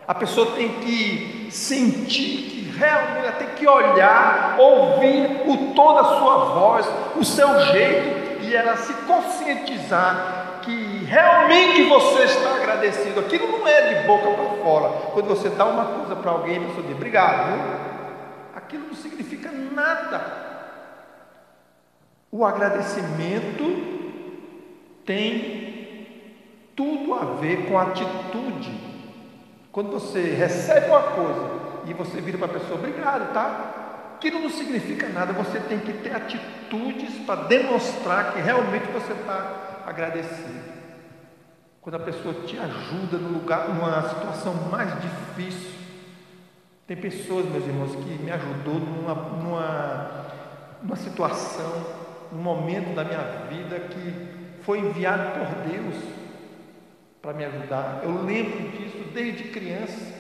A 0.07 0.15
pessoa 0.15 0.53
tem 0.57 0.69
que 0.81 1.49
sentir 1.51 2.51
que 2.51 2.60
realmente 2.81 3.19
ela 3.19 3.33
tem 3.33 3.49
que 3.49 3.69
olhar, 3.69 4.57
ouvir 4.59 5.43
o 5.47 5.75
tom 5.75 5.95
da 5.95 6.05
sua 6.05 6.37
voz, 6.47 6.89
o 7.17 7.25
seu 7.25 7.61
jeito, 7.67 8.43
e 8.43 8.57
ela 8.57 8.77
se 8.77 8.93
conscientizar 9.07 10.61
que 10.63 11.05
realmente 11.05 11.85
você 11.85 12.25
está 12.25 12.57
agradecido. 12.57 13.21
Aquilo 13.21 13.59
não 13.59 13.69
é 13.69 13.95
de 13.95 14.07
boca 14.07 14.31
para 14.31 14.65
fora. 14.65 14.89
Quando 15.13 15.29
você 15.29 15.51
dá 15.51 15.67
uma 15.67 15.85
coisa 15.85 16.17
para 16.17 16.31
alguém, 16.31 16.57
a 16.57 16.61
pessoa 16.61 16.83
diz 16.83 16.97
obrigado. 16.97 17.53
Viu? 17.53 17.81
aquilo 18.55 18.87
não 18.87 18.95
significa 18.95 19.51
nada. 19.51 20.49
O 22.31 22.45
agradecimento 22.45 23.65
tem 25.05 26.07
tudo 26.77 27.15
a 27.15 27.25
ver 27.41 27.69
com 27.69 27.79
atitude. 27.79 28.73
Quando 29.73 29.91
você 29.91 30.21
recebe 30.21 30.87
uma 30.87 31.03
coisa 31.03 31.60
e 31.87 31.95
você 31.95 32.21
vira 32.21 32.39
para 32.39 32.47
a 32.47 32.61
pessoa, 32.61 32.79
obrigado, 32.79 33.33
tá? 33.33 34.15
Aquilo 34.17 34.41
não 34.41 34.51
significa 34.51 35.09
nada, 35.09 35.33
você 35.33 35.59
tem 35.61 35.79
que 35.79 35.93
ter 35.95 36.15
atitudes 36.15 37.15
para 37.25 37.45
demonstrar 37.45 38.33
que 38.33 38.41
realmente 38.41 38.87
você 38.93 39.13
está 39.13 39.83
agradecido. 39.87 40.81
Quando 41.81 41.95
a 41.95 42.01
pessoa 42.01 42.35
te 42.47 42.59
ajuda 42.59 43.17
no 43.17 43.39
lugar, 43.39 43.69
numa 43.69 44.03
situação 44.09 44.55
mais 44.71 44.91
difícil, 45.01 45.71
tem 46.87 46.97
pessoas, 46.97 47.47
meus 47.47 47.65
irmãos, 47.65 47.95
que 47.95 48.23
me 48.23 48.31
ajudou 48.31 48.75
numa, 48.75 49.15
numa, 49.15 50.27
numa 50.83 50.97
situação, 50.97 51.87
num 52.31 52.43
momento 52.43 52.95
da 52.95 53.05
minha 53.05 53.23
vida 53.49 53.81
que 53.81 54.63
foi 54.63 54.81
enviado 54.81 55.39
por 55.39 55.71
Deus 55.71 55.95
para 57.23 57.33
me 57.33 57.45
ajudar. 57.45 58.01
Eu 58.03 58.23
lembro 58.23 58.71
disso 58.73 58.99
desde 59.15 59.45
criança. 59.45 60.20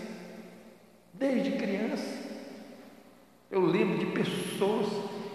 Desde 1.20 1.52
criança. 1.52 2.18
Eu 3.48 3.60
lembro 3.60 3.98
de 3.98 4.06
pessoas 4.06 4.88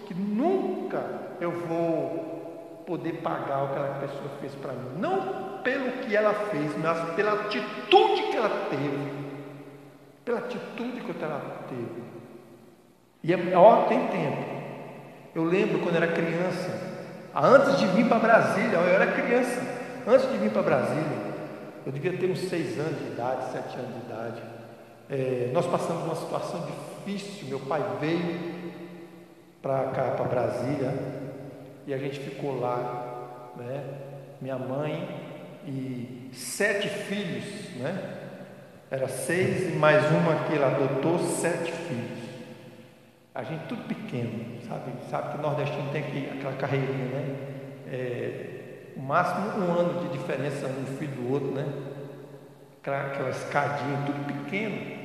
que 0.06 0.12
nunca 0.12 1.02
eu 1.40 1.50
vou 1.50 2.84
poder 2.86 3.22
pagar 3.22 3.64
o 3.64 3.68
que 3.68 3.78
aquela 3.78 4.00
pessoa 4.00 4.30
fez 4.38 4.54
para 4.56 4.74
mim. 4.74 4.98
Não 4.98 5.62
pelo 5.62 5.92
que 6.02 6.14
ela 6.14 6.34
fez, 6.50 6.76
mas 6.76 7.14
pela 7.14 7.32
atitude 7.32 8.22
que 8.30 8.36
ela 8.36 8.68
teve 8.68 9.26
pela 10.26 10.40
atitude 10.40 11.00
que 11.00 11.22
ela 11.22 11.64
teve. 11.68 12.02
E 13.22 13.32
é, 13.32 13.56
ó, 13.56 13.84
tem 13.84 14.08
tempo. 14.08 14.44
Eu 15.32 15.44
lembro 15.44 15.78
quando 15.78 15.94
era 15.94 16.08
criança, 16.08 16.68
antes 17.32 17.78
de 17.78 17.86
vir 17.86 18.08
para 18.08 18.18
Brasília, 18.18 18.76
eu 18.76 18.88
era 18.88 19.06
criança, 19.06 19.62
antes 20.04 20.28
de 20.32 20.38
vir 20.38 20.50
para 20.50 20.62
Brasília, 20.62 21.36
eu 21.86 21.92
devia 21.92 22.18
ter 22.18 22.28
uns 22.28 22.40
seis 22.40 22.76
anos 22.76 22.98
de 22.98 23.12
idade, 23.12 23.52
sete 23.52 23.78
anos 23.78 23.94
de 23.94 24.00
idade. 24.00 24.42
É, 25.08 25.50
nós 25.52 25.66
passamos 25.66 26.04
uma 26.04 26.16
situação 26.16 26.66
difícil. 26.66 27.48
Meu 27.48 27.60
pai 27.60 27.82
veio 28.00 28.56
para 29.62 29.84
cá, 29.90 30.10
para 30.12 30.24
Brasília, 30.24 30.94
e 31.86 31.94
a 31.94 31.98
gente 31.98 32.18
ficou 32.18 32.60
lá, 32.60 33.52
né? 33.56 33.84
Minha 34.40 34.58
mãe 34.58 35.08
e 35.66 36.30
sete 36.32 36.88
filhos, 36.88 37.44
né? 37.76 38.18
Era 38.90 39.08
seis 39.08 39.72
e 39.72 39.76
mais 39.76 40.04
uma 40.10 40.44
que 40.44 40.54
ele 40.54 40.64
adotou, 40.64 41.18
sete 41.18 41.72
filhos. 41.72 42.26
A 43.34 43.42
gente 43.42 43.66
tudo 43.66 43.82
pequeno, 43.86 44.60
sabe? 44.66 44.92
Sabe 45.10 45.32
que 45.36 45.42
nordestino 45.42 45.90
tem 45.92 46.02
aqui, 46.02 46.30
aquela 46.32 46.54
carreirinha, 46.54 47.06
né? 47.06 47.36
É, 47.88 48.56
o 48.96 49.00
máximo 49.00 49.64
um 49.64 49.72
ano 49.72 50.08
de 50.08 50.16
diferença 50.16 50.66
um 50.66 50.96
filho 50.96 51.12
do 51.12 51.32
outro, 51.32 51.50
né? 51.52 51.66
Aquela, 52.80 53.30
escadinha, 53.30 53.98
tudo 54.06 54.24
pequeno. 54.26 54.95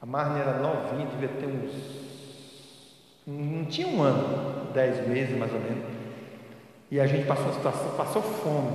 A 0.00 0.06
Marne 0.06 0.40
era 0.40 0.58
novinha, 0.58 1.06
devia 1.06 1.28
ter 1.28 1.46
uns. 1.46 2.08
Não 3.26 3.64
tinha 3.66 3.88
um 3.88 4.02
ano, 4.02 4.72
dez 4.72 5.06
meses 5.06 5.36
mais 5.36 5.52
ou 5.52 5.60
menos. 5.60 5.84
E 6.90 6.98
a 6.98 7.06
gente 7.06 7.26
passou 7.26 7.46
uma 7.46 7.54
situação, 7.54 7.96
passou 7.96 8.22
fome, 8.22 8.70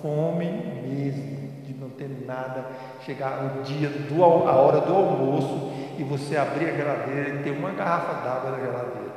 fome 0.00 0.46
mesmo 0.46 1.42
não 1.82 1.90
ter 1.90 2.08
nada, 2.24 2.64
chegar 3.04 3.44
o 3.44 3.62
dia, 3.62 3.88
do, 3.88 4.24
a 4.24 4.52
hora 4.52 4.80
do 4.80 4.94
almoço 4.94 5.72
e 5.98 6.04
você 6.04 6.36
abrir 6.36 6.70
a 6.70 6.76
geladeira 6.76 7.28
e 7.30 7.42
ter 7.42 7.50
uma 7.50 7.70
garrafa 7.72 8.24
d'água 8.24 8.50
na 8.52 8.58
geladeira. 8.58 9.12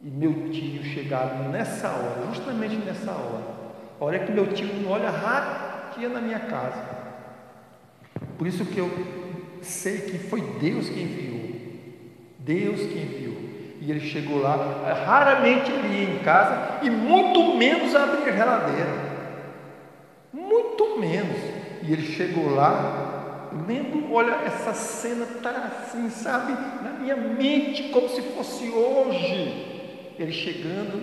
E 0.00 0.10
meu 0.10 0.50
tio 0.50 0.82
chegar 0.82 1.48
nessa 1.50 1.88
hora, 1.88 2.26
justamente 2.28 2.76
nessa 2.76 3.10
hora, 3.12 3.44
a 4.00 4.04
hora 4.04 4.18
que 4.18 4.32
meu 4.32 4.52
tio 4.52 4.66
não 4.80 4.90
olha 4.90 5.10
ratinha 5.10 6.08
na 6.08 6.20
minha 6.20 6.40
casa. 6.40 6.82
Por 8.38 8.46
isso 8.46 8.64
que 8.64 8.78
eu 8.78 8.88
sei 9.62 9.98
que 9.98 10.18
foi 10.18 10.40
Deus 10.60 10.88
que 10.88 11.00
enviou. 11.00 11.40
Deus 12.38 12.80
que 12.80 12.98
enviou. 12.98 13.40
E 13.80 13.90
ele 13.90 14.00
chegou 14.00 14.40
lá, 14.40 14.56
raramente 15.06 15.70
ele 15.70 15.88
ia 15.88 16.14
em 16.14 16.18
casa 16.18 16.80
e 16.82 16.90
muito 16.90 17.56
menos 17.56 17.94
abria 17.94 18.32
a 18.32 18.36
geladeira 18.36 19.10
muito 20.32 20.98
menos. 20.98 21.38
E 21.82 21.92
ele 21.92 22.02
chegou 22.02 22.54
lá, 22.54 23.48
lendo, 23.66 24.12
olha, 24.12 24.34
essa 24.46 24.72
cena 24.72 25.24
está 25.24 25.50
assim, 25.50 26.08
sabe, 26.10 26.52
na 26.82 26.90
minha 26.98 27.16
mente, 27.16 27.84
como 27.84 28.08
se 28.08 28.22
fosse 28.22 28.68
hoje. 28.70 30.14
Ele 30.18 30.32
chegando 30.32 31.02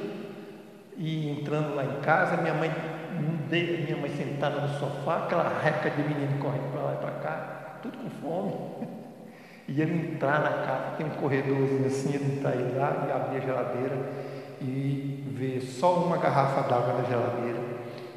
e 0.95 1.29
entrando 1.29 1.75
lá 1.75 1.83
em 1.83 2.01
casa, 2.01 2.37
minha 2.37 2.53
mãe, 2.53 2.71
minha 3.49 3.97
mãe 3.97 4.11
sentada 4.15 4.61
no 4.61 4.79
sofá, 4.79 5.23
aquela 5.25 5.59
reca 5.59 5.89
de 5.89 6.01
menino 6.03 6.39
correndo 6.39 6.71
para 6.71 6.81
lá 6.81 6.93
e 6.93 6.97
para 6.97 7.11
cá, 7.11 7.66
tudo 7.81 7.97
com 7.97 8.09
fome. 8.09 8.87
E 9.69 9.81
ele 9.81 10.13
entrar 10.13 10.39
na 10.39 10.65
casa, 10.65 10.95
tem 10.95 11.05
um 11.05 11.09
corredorzinho 11.09 11.87
assim, 11.87 12.13
ele 12.13 12.37
entrar 12.37 12.51
aí 12.51 12.73
lá 12.77 13.05
e 13.05 13.11
abrir 13.11 13.35
a 13.35 13.39
geladeira 13.41 13.97
e 14.61 15.25
ver 15.33 15.59
só 15.59 16.05
uma 16.05 16.15
garrafa 16.15 16.61
d'água 16.61 16.93
na 16.93 17.03
geladeira. 17.03 17.59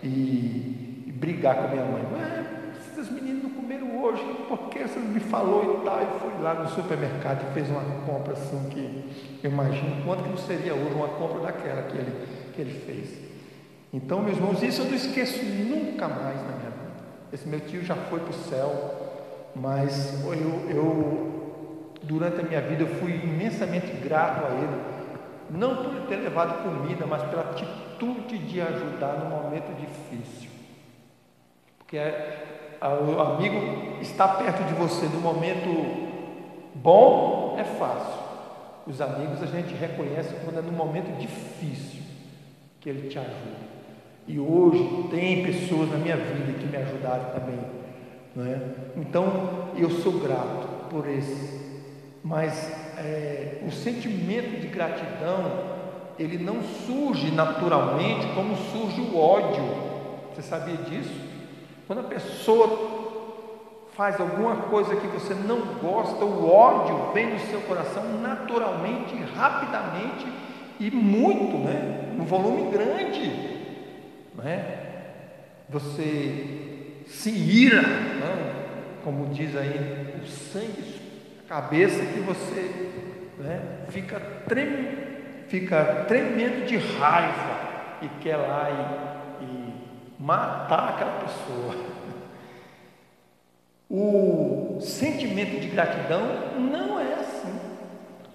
E 0.00 0.80
brigar 1.20 1.56
com 1.56 1.64
a 1.64 1.68
minha 1.68 1.84
mãe. 1.84 2.02
esses 2.78 3.10
meninos 3.10 3.42
não 3.42 3.50
comeram 3.50 4.02
hoje, 4.02 4.22
por 4.48 4.70
que 4.70 4.78
você 4.78 4.98
me 4.98 5.20
falou 5.20 5.80
e 5.80 5.84
tal? 5.84 6.00
E 6.02 6.20
fui 6.20 6.42
lá 6.42 6.54
no 6.54 6.68
supermercado 6.68 7.44
e 7.50 7.52
fez 7.52 7.68
uma 7.68 7.82
compra 8.06 8.32
assim 8.32 8.68
que 8.70 9.40
eu 9.42 9.50
imagino 9.50 10.02
quanto 10.04 10.22
que 10.22 10.28
não 10.30 10.38
seria 10.38 10.72
hoje 10.74 10.94
uma 10.94 11.08
compra 11.08 11.40
daquela 11.40 11.82
que 11.82 11.98
ele, 11.98 12.26
que 12.54 12.60
ele 12.60 12.80
fez. 12.86 13.18
Então, 13.92 14.22
meus 14.22 14.36
irmãos, 14.36 14.62
isso 14.62 14.82
eu 14.82 14.86
não 14.86 14.94
esqueço 14.94 15.44
nunca 15.44 16.08
mais 16.08 16.36
na 16.36 16.56
minha 16.56 16.70
vida. 16.70 16.90
Esse 17.32 17.46
meu 17.46 17.60
tio 17.60 17.84
já 17.84 17.94
foi 17.94 18.20
para 18.20 18.30
o 18.30 18.34
céu, 18.34 18.99
mas 19.54 20.22
eu, 20.24 20.70
eu, 20.70 21.92
durante 22.02 22.40
a 22.40 22.44
minha 22.44 22.60
vida, 22.60 22.82
eu 22.82 22.88
fui 22.96 23.12
imensamente 23.12 23.88
grato 24.02 24.46
a 24.46 24.50
ele, 24.50 24.80
não 25.50 25.76
por 25.76 26.06
ter 26.08 26.16
levado 26.16 26.62
comida, 26.62 27.06
mas 27.06 27.22
pela 27.24 27.42
atitude 27.50 28.38
de 28.38 28.60
ajudar 28.60 29.18
no 29.18 29.30
momento 29.30 29.74
difícil. 29.78 30.50
Porque 31.78 31.98
é, 31.98 32.78
o 32.82 33.20
amigo 33.20 34.00
está 34.00 34.28
perto 34.28 34.62
de 34.64 34.74
você 34.74 35.06
no 35.06 35.20
momento 35.20 35.68
bom 36.74 37.56
é 37.58 37.64
fácil. 37.64 38.20
Os 38.86 39.00
amigos 39.00 39.42
a 39.42 39.46
gente 39.46 39.74
reconhece 39.74 40.34
quando 40.44 40.58
é 40.58 40.62
num 40.62 40.72
momento 40.72 41.18
difícil 41.18 42.02
que 42.80 42.88
ele 42.88 43.08
te 43.08 43.18
ajuda. 43.18 43.70
E 44.26 44.38
hoje 44.38 45.08
tem 45.10 45.42
pessoas 45.44 45.90
na 45.90 45.98
minha 45.98 46.16
vida 46.16 46.58
que 46.58 46.66
me 46.66 46.76
ajudaram 46.76 47.30
também. 47.32 47.79
Não 48.40 48.46
é? 48.46 48.58
Então 48.96 49.68
eu 49.76 49.90
sou 49.90 50.12
grato 50.12 50.66
por 50.88 51.06
esse. 51.06 51.60
Mas 52.24 52.72
é, 52.96 53.62
o 53.66 53.70
sentimento 53.70 54.60
de 54.60 54.68
gratidão 54.68 55.68
ele 56.18 56.38
não 56.38 56.62
surge 56.62 57.30
naturalmente 57.30 58.26
como 58.34 58.56
surge 58.56 59.00
o 59.00 59.18
ódio. 59.18 59.62
Você 60.34 60.42
sabia 60.42 60.76
disso? 60.76 61.20
Quando 61.86 62.00
a 62.00 62.04
pessoa 62.04 63.00
faz 63.94 64.18
alguma 64.18 64.56
coisa 64.56 64.96
que 64.96 65.06
você 65.08 65.34
não 65.34 65.60
gosta, 65.74 66.24
o 66.24 66.50
ódio 66.50 67.12
vem 67.12 67.34
do 67.34 67.40
seu 67.40 67.60
coração 67.62 68.04
naturalmente, 68.22 69.14
rapidamente 69.34 70.26
e 70.78 70.90
muito, 70.90 71.58
né? 71.58 72.14
Um 72.18 72.24
volume 72.24 72.70
grande, 72.70 73.30
né? 74.34 74.86
Você 75.68 76.69
se 77.10 77.30
ira, 77.30 77.82
como 79.02 79.34
diz 79.34 79.56
aí, 79.56 80.20
o 80.22 80.26
sangue, 80.26 81.00
a 81.44 81.48
cabeça 81.48 82.04
que 82.06 82.20
você 82.20 82.90
né? 83.38 83.60
fica, 83.88 84.20
trem, 84.48 84.98
fica 85.48 86.04
tremendo 86.06 86.66
de 86.66 86.76
raiva 86.76 87.98
e 88.00 88.08
quer 88.22 88.36
lá 88.36 88.68
e, 89.40 89.44
e 89.44 89.74
matar 90.18 90.90
aquela 90.90 91.20
pessoa. 91.20 91.90
O 93.92 94.78
sentimento 94.80 95.60
de 95.60 95.66
gratidão 95.66 96.22
não 96.60 97.00
é 97.00 97.14
assim. 97.14 97.58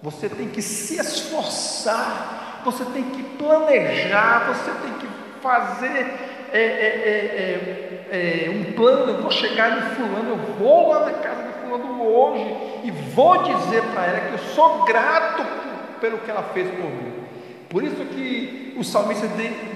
Você 0.02 0.28
tem 0.28 0.50
que 0.50 0.60
se 0.60 1.00
esforçar, 1.00 2.60
você 2.62 2.84
tem 2.84 3.04
que 3.04 3.22
planejar, 3.38 4.52
você 4.52 4.70
tem 4.70 4.98
que 4.98 5.06
fazer 5.40 6.36
é, 6.52 6.58
é, 6.58 6.60
é, 6.60 7.85
é, 8.10 8.50
um 8.50 8.72
plano. 8.72 9.12
Eu 9.12 9.22
vou 9.22 9.30
chegar 9.30 9.70
no 9.70 9.82
fulano, 9.94 10.30
eu 10.30 10.54
vou 10.58 10.90
lá 10.90 11.06
na 11.06 11.12
casa 11.12 11.42
do 11.42 11.52
fulano 11.62 12.02
hoje 12.02 12.56
e 12.84 12.90
vou 12.90 13.42
dizer 13.42 13.82
para 13.92 14.06
ela 14.06 14.20
que 14.28 14.32
eu 14.34 14.54
sou 14.54 14.84
grato 14.84 15.44
pelo 16.00 16.18
que 16.18 16.30
ela 16.30 16.42
fez 16.54 16.68
por 16.70 16.90
mim. 16.90 17.14
Por 17.68 17.82
isso 17.82 17.96
que 17.96 18.74
o 18.78 18.84
salmista 18.84 19.26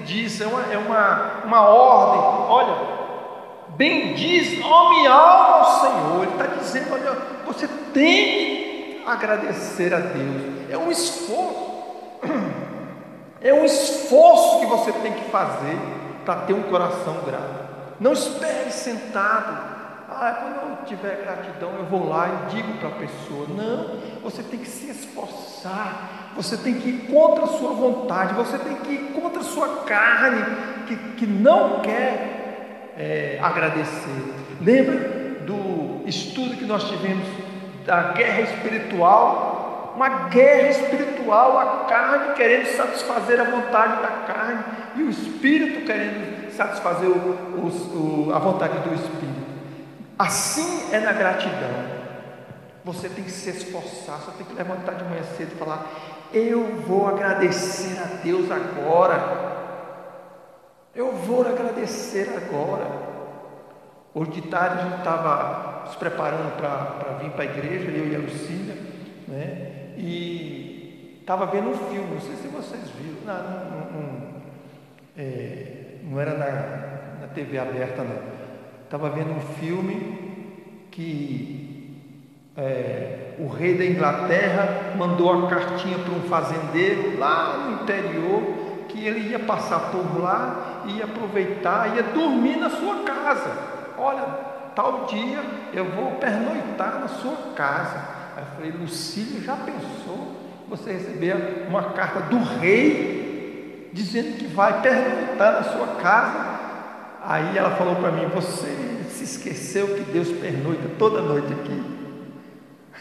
diz, 0.05 0.39
é 0.39 0.47
uma, 0.47 0.61
é 0.73 0.77
uma, 0.77 1.41
uma 1.43 1.61
ordem, 1.61 2.21
olha, 2.49 3.01
Bendiz, 3.75 4.63
ó 4.63 4.89
minha 4.91 5.11
alma 5.11 5.57
ao 5.57 5.79
Senhor. 5.81 6.23
Ele 6.23 6.31
está 6.31 6.45
dizendo: 6.45 6.93
olha, 6.93 7.17
você 7.45 7.67
tem 7.93 8.25
que 8.25 9.03
agradecer 9.05 9.93
a 9.93 9.99
Deus. 9.99 10.69
É 10.69 10.77
um 10.77 10.91
esforço. 10.91 11.71
É 13.43 13.51
um 13.51 13.65
esforço 13.65 14.59
que 14.59 14.67
você 14.67 14.91
tem 14.91 15.13
que 15.13 15.31
fazer 15.31 15.75
para 16.23 16.41
ter 16.41 16.53
um 16.53 16.61
coração 16.61 17.21
grato. 17.25 17.70
Não 18.01 18.13
espere 18.13 18.71
sentado. 18.71 19.79
Ah, 20.09 20.35
quando 20.41 20.71
eu 20.71 20.85
tiver 20.85 21.21
gratidão, 21.21 21.71
eu 21.77 21.85
vou 21.85 22.09
lá 22.09 22.27
e 22.27 22.55
digo 22.55 22.73
para 22.79 22.89
a 22.89 22.91
pessoa. 22.93 23.45
Não, 23.47 24.21
você 24.23 24.41
tem 24.41 24.59
que 24.59 24.67
se 24.67 24.89
esforçar. 24.89 26.31
Você 26.35 26.57
tem 26.57 26.73
que 26.73 26.89
ir 26.89 27.11
contra 27.11 27.43
a 27.43 27.47
sua 27.47 27.73
vontade. 27.73 28.33
Você 28.33 28.57
tem 28.57 28.75
que 28.77 28.91
ir 28.91 29.13
contra 29.13 29.41
a 29.41 29.43
sua 29.43 29.83
carne, 29.83 30.43
que, 30.87 30.95
que 31.17 31.27
não 31.27 31.81
quer 31.81 32.91
é, 32.97 33.39
agradecer. 33.39 34.33
Lembra 34.59 34.97
do 35.45 36.01
estudo 36.07 36.57
que 36.57 36.65
nós 36.65 36.83
tivemos 36.85 37.27
da 37.85 38.13
guerra 38.13 38.41
espiritual? 38.41 39.93
Uma 39.95 40.27
guerra 40.29 40.69
espiritual, 40.69 41.59
a 41.59 41.85
carne 41.85 42.33
querendo 42.33 42.65
satisfazer 42.65 43.39
a 43.39 43.43
vontade 43.43 44.01
da 44.01 44.33
carne 44.33 44.63
e 44.95 45.03
o 45.03 45.09
espírito 45.09 45.85
querendo 45.85 46.30
satisfazer 46.53 47.09
o, 47.09 48.27
o, 48.27 48.31
a 48.33 48.39
vontade 48.39 48.77
do 48.79 48.93
espírito. 48.93 49.51
Assim 50.17 50.93
é 50.93 50.99
na 50.99 51.13
gratidão. 51.13 52.01
Você 52.83 53.09
tem 53.09 53.23
que 53.23 53.31
se 53.31 53.49
esforçar, 53.49 54.19
você 54.19 54.31
tem 54.37 54.45
que 54.45 54.53
levantar 54.53 54.93
de 54.93 55.03
manhã 55.03 55.23
cedo 55.37 55.51
e 55.53 55.57
falar: 55.57 55.85
Eu 56.33 56.63
vou 56.87 57.07
agradecer 57.07 57.99
a 57.99 58.23
Deus 58.23 58.49
agora 58.49 59.51
eu 60.93 61.13
vou 61.13 61.47
agradecer 61.47 62.29
agora. 62.35 62.85
Hoje 64.13 64.31
de 64.31 64.41
tarde 64.43 64.79
a 64.79 64.83
gente 64.83 64.97
estava 64.97 65.87
se 65.89 65.97
preparando 65.97 66.57
para 66.57 67.17
vir 67.21 67.31
para 67.31 67.43
a 67.43 67.45
igreja, 67.45 67.89
eu 67.91 68.11
e 68.11 68.15
a 68.15 68.19
Lucília, 68.19 68.75
né? 69.27 69.93
E 69.97 71.17
estava 71.21 71.45
vendo 71.45 71.69
um 71.69 71.77
filme, 71.89 72.13
não 72.13 72.19
sei 72.19 72.35
se 72.35 72.47
vocês 72.49 72.89
viram, 72.89 73.21
não, 73.25 73.43
não, 73.43 73.91
não, 73.91 74.41
é, 75.17 75.80
não 76.11 76.19
era 76.19 76.33
na, 76.33 77.21
na 77.21 77.27
TV 77.33 77.57
aberta 77.57 78.03
não. 78.03 78.17
Estava 78.83 79.09
vendo 79.09 79.31
um 79.31 79.39
filme 79.39 80.89
que 80.91 81.97
é, 82.57 83.35
o 83.39 83.47
rei 83.47 83.77
da 83.77 83.85
Inglaterra 83.85 84.93
mandou 84.97 85.31
a 85.31 85.49
cartinha 85.49 85.97
para 85.99 86.13
um 86.13 86.23
fazendeiro 86.23 87.17
lá 87.17 87.57
no 87.59 87.83
interior 87.83 88.43
que 88.89 89.05
ele 89.05 89.29
ia 89.29 89.39
passar 89.39 89.91
por 89.91 90.21
lá, 90.21 90.83
ia 90.85 91.05
aproveitar, 91.05 91.95
ia 91.95 92.03
dormir 92.03 92.57
na 92.57 92.69
sua 92.69 93.03
casa. 93.03 93.49
Olha, 93.97 94.23
tal 94.75 95.05
dia 95.05 95.39
eu 95.73 95.85
vou 95.85 96.11
pernoitar 96.15 96.99
na 96.99 97.07
sua 97.07 97.53
casa. 97.55 98.05
Aí 98.35 98.43
eu 98.43 98.55
falei, 98.57 98.71
Lucília, 98.71 99.39
já 99.39 99.55
pensou 99.55 100.35
você 100.67 100.91
receber 100.91 101.67
uma 101.69 101.83
carta 101.91 102.19
do 102.23 102.37
rei 102.59 103.30
dizendo 103.93 104.37
que 104.37 104.47
vai 104.47 104.81
pernoitar 104.81 105.53
na 105.53 105.63
sua 105.63 105.87
casa? 106.01 106.59
Aí 107.23 107.57
ela 107.57 107.75
falou 107.75 107.95
para 107.97 108.11
mim, 108.11 108.27
você 108.27 109.03
se 109.09 109.23
esqueceu 109.23 109.95
que 109.95 110.03
Deus 110.03 110.29
pernoita 110.29 110.89
toda 110.97 111.21
noite 111.21 111.53
aqui. 111.53 111.83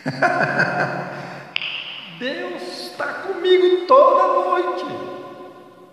Deus 2.18 2.90
está 2.90 3.06
comigo 3.06 3.86
toda 3.86 4.44
noite. 4.44 4.84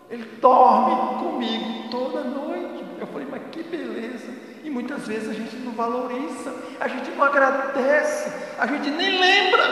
Ele 0.10 0.26
dorme 0.42 1.24
comigo 1.24 1.90
toda 1.90 2.24
noite. 2.24 2.84
Eu 3.00 3.08
falei, 3.08 3.28
mas 3.30 3.42
que 3.52 3.64
beleza. 3.64 4.28
E 4.64 4.70
muitas 4.70 5.08
vezes 5.08 5.30
a 5.30 5.34
gente 5.34 5.56
não 5.58 5.72
valoriza, 5.72 6.54
a 6.80 6.88
gente 6.90 7.10
não 7.12 7.24
agradece, 7.24 8.30
a 8.60 8.68
gente 8.68 8.90
nem 8.90 9.18
lembra, 9.18 9.64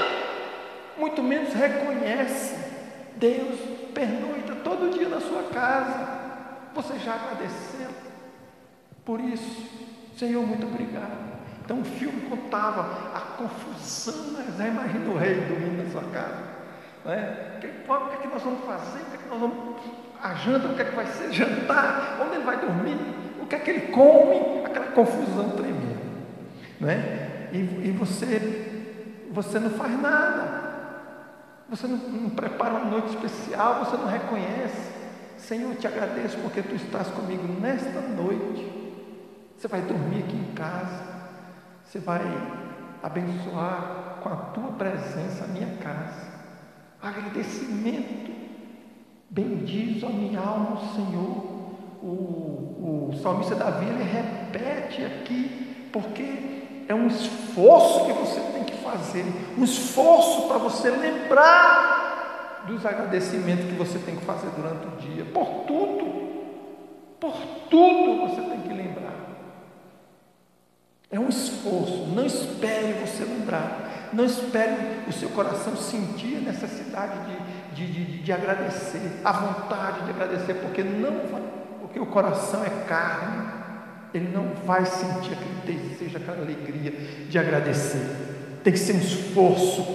muito 0.97 1.21
menos 1.21 1.53
reconhece. 1.53 2.55
Deus 3.17 3.59
pernoita 3.93 4.44
todo 4.75 4.97
dia 4.97 5.07
na 5.07 5.21
sua 5.21 5.43
casa. 5.43 6.25
Você 6.73 6.99
já 6.99 7.15
agradeceu? 7.15 7.89
Por 9.05 9.19
isso, 9.21 9.69
Senhor, 10.17 10.45
muito 10.45 10.65
obrigado. 10.65 11.35
Então 11.63 11.79
o 11.79 11.85
filme 11.85 12.29
contava 12.29 13.11
a 13.15 13.19
confusão, 13.37 14.33
né? 14.33 14.53
já 14.57 14.67
imagina 14.67 15.09
o 15.09 15.17
rei 15.17 15.35
dormindo 15.41 15.83
na 15.83 15.91
sua 15.91 16.09
casa. 16.11 16.43
Né? 17.05 17.57
O 17.57 17.59
que, 17.59 17.67
é 17.67 18.17
que 18.21 18.27
nós 18.27 18.43
vamos 18.43 18.65
fazer? 18.65 18.99
O 18.99 19.05
que, 19.05 19.15
é 19.15 19.17
que 19.17 19.29
nós 19.29 19.39
vamos 19.39 19.57
a 20.21 20.33
janta, 20.35 20.67
o 20.67 20.75
que 20.75 20.81
é 20.81 20.85
que 20.85 20.95
vai 20.95 21.05
ser 21.07 21.31
jantar, 21.31 22.17
onde 22.21 22.35
ele 22.35 22.43
vai 22.43 22.59
dormir, 22.59 22.97
o 23.41 23.45
que 23.45 23.55
é 23.55 23.59
que 23.59 23.69
ele 23.69 23.91
come, 23.91 24.65
aquela 24.65 24.87
confusão 24.87 25.51
tremenda. 25.51 26.01
Não 26.79 26.89
é? 26.89 27.49
e, 27.51 27.57
e 27.57 27.95
você, 27.97 29.27
você 29.31 29.59
não 29.59 29.69
faz 29.71 29.99
nada. 30.01 30.64
Você 31.69 31.87
não, 31.87 31.97
não 31.97 32.29
prepara 32.29 32.75
uma 32.75 32.85
noite 32.85 33.09
especial, 33.09 33.85
você 33.85 33.97
não 33.97 34.07
reconhece. 34.07 34.93
Senhor, 35.37 35.71
eu 35.71 35.77
te 35.77 35.87
agradeço 35.87 36.37
porque 36.37 36.61
tu 36.61 36.75
estás 36.75 37.07
comigo 37.09 37.43
nesta 37.59 38.01
noite. 38.01 38.71
Você 39.57 39.67
vai 39.67 39.81
dormir 39.81 40.23
aqui 40.23 40.35
em 40.35 40.53
casa. 40.53 41.03
Você 41.83 41.99
vai 41.99 42.21
abençoar 43.01 44.19
com 44.21 44.29
a 44.29 44.35
tua 44.35 44.71
presença 44.73 45.45
a 45.45 45.47
minha 45.47 45.77
casa. 45.77 46.35
Agradecimento 47.01 48.35
Bendiz 49.29 50.03
a 50.03 50.09
minha 50.09 50.39
alma 50.39 50.79
Senhor. 50.93 51.55
O, 52.01 53.09
o 53.09 53.19
salmista 53.21 53.55
Davi 53.55 53.85
ele 53.85 54.03
repete 54.03 55.03
aqui, 55.03 55.89
porque 55.91 56.85
é 56.87 56.93
um 56.93 57.07
esforço 57.07 58.05
que 58.05 58.13
você 58.13 58.39
fazer, 58.91 59.25
um 59.57 59.63
esforço 59.63 60.47
para 60.47 60.57
você 60.57 60.89
lembrar 60.89 62.63
dos 62.67 62.85
agradecimentos 62.85 63.65
que 63.65 63.73
você 63.73 63.99
tem 63.99 64.15
que 64.15 64.25
fazer 64.25 64.49
durante 64.55 64.87
o 64.87 64.91
dia, 64.97 65.25
por 65.25 65.65
tudo, 65.65 66.05
por 67.19 67.35
tudo 67.69 68.27
você 68.27 68.41
tem 68.41 68.61
que 68.61 68.73
lembrar. 68.73 69.13
É 71.11 71.19
um 71.19 71.29
esforço, 71.29 72.07
não 72.07 72.25
espere 72.25 72.93
você 73.05 73.23
lembrar, 73.23 74.09
não 74.11 74.25
espere 74.25 75.01
o 75.07 75.13
seu 75.13 75.29
coração 75.29 75.75
sentir 75.75 76.37
a 76.37 76.51
necessidade 76.51 77.13
de 77.27 77.65
de, 77.75 77.85
de, 77.85 78.17
de 78.23 78.31
agradecer, 78.31 79.19
a 79.23 79.31
vontade 79.33 80.05
de 80.05 80.11
agradecer, 80.11 80.53
porque 80.55 80.81
não 80.81 81.27
vai, 81.27 81.41
porque 81.81 81.99
o 81.99 82.05
coração 82.05 82.63
é 82.63 82.69
carne, 82.87 83.45
ele 84.13 84.29
não 84.29 84.53
vai 84.65 84.85
sentir 84.85 85.33
aquele 85.33 85.79
desejo, 85.79 86.17
aquela 86.17 86.41
alegria 86.41 86.91
de 87.29 87.37
agradecer. 87.37 88.34
Tem 88.65 88.73
que 88.73 88.79
ser 88.79 88.93
um 88.93 88.99
esforço. 88.99 89.85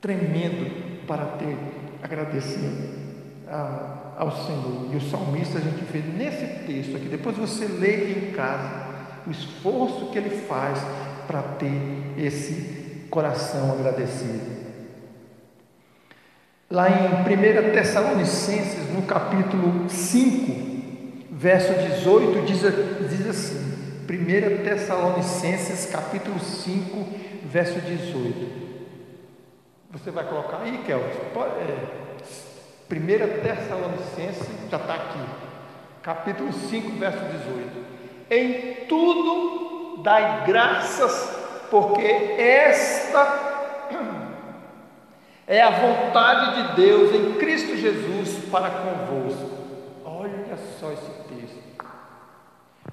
tremendo 0.00 1.06
para 1.06 1.24
ter 1.24 1.56
agradecido 2.02 2.98
ao 4.16 4.30
Senhor. 4.30 4.90
E 4.92 4.96
o 4.96 5.00
salmista 5.00 5.58
a 5.58 5.60
gente 5.60 5.82
vê 5.90 6.00
nesse 6.00 6.66
texto 6.66 6.96
aqui, 6.96 7.08
depois 7.08 7.36
você 7.36 7.64
lê 7.64 8.12
em 8.12 8.30
casa 8.32 8.86
o 9.26 9.30
esforço 9.30 10.10
que 10.10 10.18
ele 10.18 10.30
faz 10.30 10.78
para 11.26 11.42
ter 11.42 11.72
esse 12.18 13.06
coração 13.10 13.72
agradecido. 13.72 14.58
Lá 16.70 16.88
em 16.90 17.06
1 17.22 17.72
Tessalonicenses, 17.72 18.92
no 18.94 19.02
capítulo 19.02 19.88
5, 19.88 21.32
verso 21.32 21.72
18, 21.72 22.46
diz, 22.46 22.60
diz 23.10 23.26
assim: 23.26 23.77
1 24.10 24.64
Tessalonicenses, 24.64 25.84
capítulo 25.84 26.40
5, 26.40 27.06
verso 27.44 27.78
18. 27.78 28.68
Você 29.90 30.10
vai 30.10 30.24
colocar 30.24 30.62
aí, 30.62 30.78
Kelvin? 30.78 31.04
É, 31.60 32.94
1 32.94 33.42
Tessalonicenses, 33.42 34.48
já 34.70 34.78
está 34.78 34.94
aqui, 34.94 35.20
capítulo 36.02 36.50
5, 36.54 36.98
verso 36.98 37.18
18. 37.18 37.86
Em 38.30 38.86
tudo 38.86 40.02
dai 40.02 40.46
graças, 40.46 41.30
porque 41.70 42.06
esta 42.38 43.58
é 45.46 45.60
a 45.60 45.70
vontade 45.70 46.62
de 46.62 46.76
Deus 46.76 47.14
em 47.14 47.34
Cristo 47.34 47.76
Jesus 47.76 48.44
para 48.50 48.70
convosco. 48.70 49.50
Olha 50.02 50.56
só. 50.80 50.90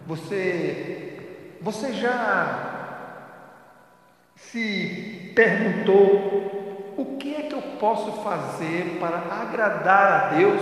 Você, 0.06 1.18
você 1.62 1.94
já 1.94 2.76
se 4.36 5.32
perguntou 5.36 6.94
o 6.98 7.18
que 7.18 7.36
é 7.36 7.42
que 7.44 7.54
eu 7.54 7.62
posso 7.80 8.12
fazer 8.24 8.98
para 9.00 9.18
agradar 9.18 10.12
a 10.12 10.36
Deus? 10.36 10.62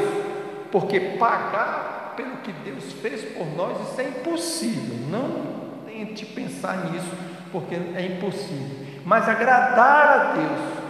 Porque 0.72 1.00
pagar 1.00 2.14
pelo 2.16 2.38
que 2.38 2.52
Deus 2.52 2.94
fez 2.94 3.22
por 3.36 3.46
nós, 3.56 3.90
isso 3.90 4.02
é 4.02 4.06
impossível. 4.06 4.96
Não 5.10 5.84
tente 5.86 6.26
pensar 6.26 6.92
nisso, 6.92 7.12
porque 7.52 7.76
é 7.76 8.06
impossível. 8.06 8.84
Mas 9.06 9.28
agradar 9.28 10.08
a 10.08 10.34
Deus, 10.34 10.84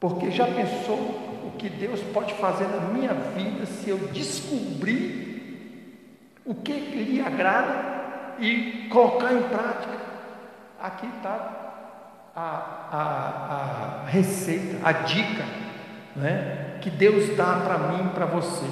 porque 0.00 0.30
já 0.30 0.46
pensou 0.46 0.98
o 1.44 1.52
que 1.58 1.68
Deus 1.68 2.00
pode 2.12 2.32
fazer 2.34 2.66
na 2.66 2.80
minha 2.80 3.12
vida 3.12 3.66
se 3.66 3.90
eu 3.90 3.98
descobrir 4.08 5.33
o 6.44 6.54
que 6.54 6.72
lhe 6.72 7.20
agrada 7.20 8.36
e 8.38 8.88
colocar 8.90 9.32
em 9.32 9.42
prática? 9.42 10.04
Aqui 10.80 11.06
está 11.06 11.64
a, 12.36 12.40
a, 12.92 14.02
a 14.02 14.06
receita, 14.06 14.86
a 14.86 14.92
dica 14.92 15.44
né, 16.14 16.78
que 16.82 16.90
Deus 16.90 17.34
dá 17.36 17.60
para 17.64 17.78
mim 17.78 18.06
e 18.06 18.14
para 18.14 18.26
você. 18.26 18.66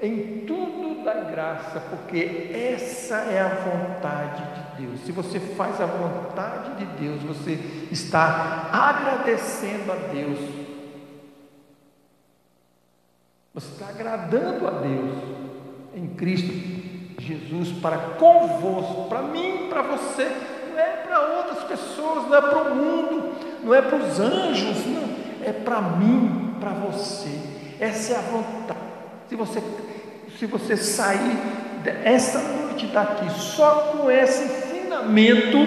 Em 0.00 0.44
tudo 0.46 1.04
da 1.04 1.14
graça, 1.14 1.80
porque 1.80 2.50
essa 2.52 3.16
é 3.16 3.40
a 3.40 3.48
vontade 3.48 4.42
de 4.42 4.82
Deus. 4.82 5.00
Se 5.00 5.12
você 5.12 5.38
faz 5.38 5.80
a 5.80 5.86
vontade 5.86 6.76
de 6.78 6.86
Deus, 7.00 7.22
você 7.22 7.52
está 7.92 8.68
agradecendo 8.72 9.92
a 9.92 9.96
Deus. 10.12 10.38
Você 13.52 13.72
está 13.72 13.88
agradando 13.88 14.66
a 14.66 14.70
Deus 14.70 15.43
em 15.94 16.08
Cristo 16.08 16.52
Jesus 17.18 17.70
para 17.80 17.96
convosco, 18.18 19.08
para 19.08 19.22
mim, 19.22 19.68
para 19.68 19.82
você 19.82 20.30
não 20.70 20.78
é 20.78 20.96
para 21.06 21.20
outras 21.38 21.64
pessoas, 21.64 22.28
não 22.28 22.36
é 22.36 22.40
para 22.40 22.62
o 22.62 22.74
mundo, 22.74 23.32
não 23.62 23.74
é 23.74 23.80
para 23.80 23.96
os 23.96 24.20
anjos, 24.20 24.86
não, 24.86 25.08
é 25.44 25.52
para 25.52 25.80
mim, 25.80 26.54
para 26.60 26.70
você. 26.70 27.30
Essa 27.78 28.14
é 28.14 28.16
a 28.16 28.20
vontade. 28.20 28.80
Se 29.28 29.36
você, 29.36 29.62
se 30.38 30.46
você 30.46 30.76
sair 30.76 31.38
essa 32.04 32.40
noite 32.40 32.86
daqui 32.86 33.30
só 33.30 33.92
com 33.92 34.10
esse 34.10 34.44
ensinamento, 34.44 35.58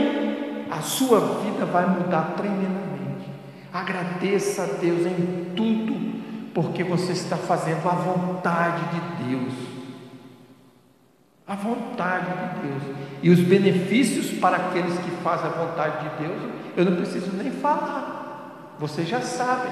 a 0.69 0.81
sua 0.81 1.19
vida 1.41 1.65
vai 1.65 1.87
mudar 1.87 2.33
tremendamente. 2.35 3.29
Agradeça 3.73 4.63
a 4.63 4.65
Deus 4.65 5.05
em 5.05 5.53
tudo, 5.55 6.51
porque 6.53 6.83
você 6.83 7.13
está 7.13 7.37
fazendo 7.37 7.87
a 7.87 7.93
vontade 7.93 8.81
de 8.93 9.29
Deus 9.29 9.76
a 11.47 11.55
vontade 11.55 12.25
de 12.25 12.67
Deus. 12.67 12.97
E 13.23 13.29
os 13.29 13.39
benefícios 13.39 14.37
para 14.39 14.57
aqueles 14.57 14.97
que 14.99 15.11
fazem 15.23 15.47
a 15.47 15.53
vontade 15.53 16.09
de 16.09 16.27
Deus, 16.27 16.53
eu 16.75 16.85
não 16.85 16.97
preciso 16.97 17.31
nem 17.35 17.51
falar. 17.51 18.75
Você 18.79 19.03
já 19.03 19.21
sabe. 19.21 19.69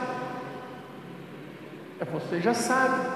É, 1.99 2.05
você 2.05 2.39
já 2.39 2.53
sabe. 2.53 3.07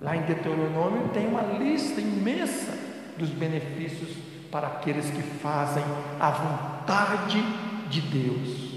Lá 0.00 0.16
em 0.16 0.22
Deuteronômio 0.22 1.08
tem 1.12 1.26
uma 1.26 1.42
lista 1.42 2.00
imensa 2.00 2.72
dos 3.16 3.30
benefícios 3.30 4.16
para 4.50 4.66
aqueles 4.66 5.10
que 5.10 5.22
fazem 5.22 5.84
a 6.18 6.30
vontade 6.30 7.42
de 7.88 8.00
Deus. 8.00 8.76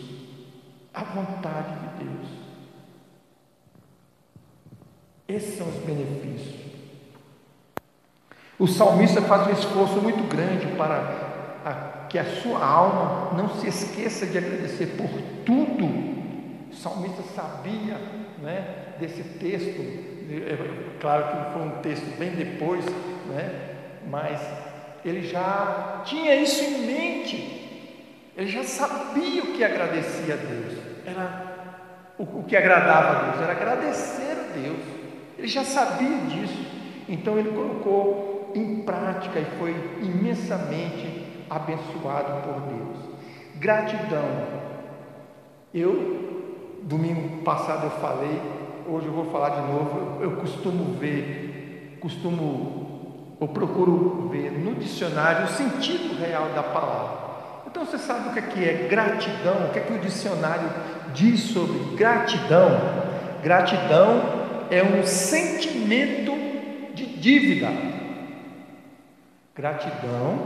A 0.93 1.03
vontade 1.03 1.73
de 1.79 2.03
Deus. 2.03 2.27
Esses 5.27 5.57
são 5.57 5.67
os 5.69 5.75
benefícios. 5.75 6.69
O 8.59 8.67
salmista 8.67 9.21
faz 9.21 9.47
um 9.47 9.51
esforço 9.51 10.01
muito 10.01 10.21
grande 10.27 10.67
para 10.75 11.29
a, 11.63 12.07
que 12.09 12.19
a 12.19 12.25
sua 12.25 12.61
alma 12.61 13.31
não 13.37 13.47
se 13.57 13.67
esqueça 13.67 14.25
de 14.25 14.37
agradecer 14.37 14.97
por 14.97 15.09
tudo. 15.45 15.85
O 16.69 16.75
salmista 16.75 17.23
sabia 17.33 17.95
né, 18.41 18.95
desse 18.99 19.23
texto, 19.23 19.79
é, 20.29 20.57
claro 20.99 21.23
que 21.23 21.53
foi 21.53 21.61
um 21.61 21.81
texto 21.81 22.19
bem 22.19 22.31
depois, 22.31 22.85
né, 23.27 23.75
mas 24.09 24.41
ele 25.05 25.25
já 25.25 26.01
tinha 26.05 26.35
isso 26.35 26.61
em 26.61 26.85
mente, 26.85 27.95
ele 28.35 28.47
já 28.47 28.63
sabia 28.63 29.41
o 29.41 29.53
que 29.53 29.63
agradecia 29.63 30.33
a 30.33 30.37
Deus, 30.37 30.77
era 31.05 32.13
o, 32.17 32.23
o 32.23 32.43
que 32.43 32.55
agradava 32.55 33.09
a 33.09 33.31
Deus, 33.31 33.41
era 33.41 33.51
agradecer 33.53 34.31
a 34.31 34.53
Deus, 34.53 34.79
ele 35.37 35.47
já 35.47 35.63
sabia 35.63 36.17
disso, 36.27 36.65
então 37.07 37.37
ele 37.37 37.49
colocou 37.49 38.38
em 38.55 38.81
prática 38.81 39.39
e 39.39 39.45
foi 39.57 39.71
imensamente 40.01 41.29
abençoado 41.49 42.41
por 42.43 42.61
Deus. 42.61 42.97
Gratidão. 43.55 44.59
Eu, 45.73 46.79
domingo 46.83 47.43
passado 47.43 47.85
eu 47.85 47.91
falei, 47.91 48.41
hoje 48.87 49.07
eu 49.07 49.13
vou 49.13 49.25
falar 49.25 49.49
de 49.49 49.61
novo. 49.61 50.21
Eu, 50.21 50.31
costumo 50.37 50.95
ver, 50.97 51.97
costumo, 51.99 53.35
eu 53.39 53.47
procuro 53.47 54.29
ver 54.31 54.51
no 54.51 54.75
dicionário 54.75 55.45
o 55.45 55.49
sentido 55.49 56.19
real 56.19 56.49
da 56.55 56.63
palavra. 56.63 57.29
Então 57.67 57.85
você 57.85 57.97
sabe 57.97 58.29
o 58.29 58.33
que 58.33 58.39
é, 58.39 58.41
que 58.41 58.63
é 58.63 58.87
gratidão? 58.89 59.67
O 59.67 59.71
que 59.71 59.79
é 59.79 59.81
que 59.81 59.93
o 59.93 59.99
dicionário 59.99 60.69
diz 61.13 61.41
sobre 61.41 61.95
gratidão? 61.95 62.69
Gratidão 63.43 64.21
é 64.71 64.83
um 64.83 65.05
sentimento 65.05 66.31
de 66.93 67.05
dívida 67.05 67.88
Gratidão 69.59 70.39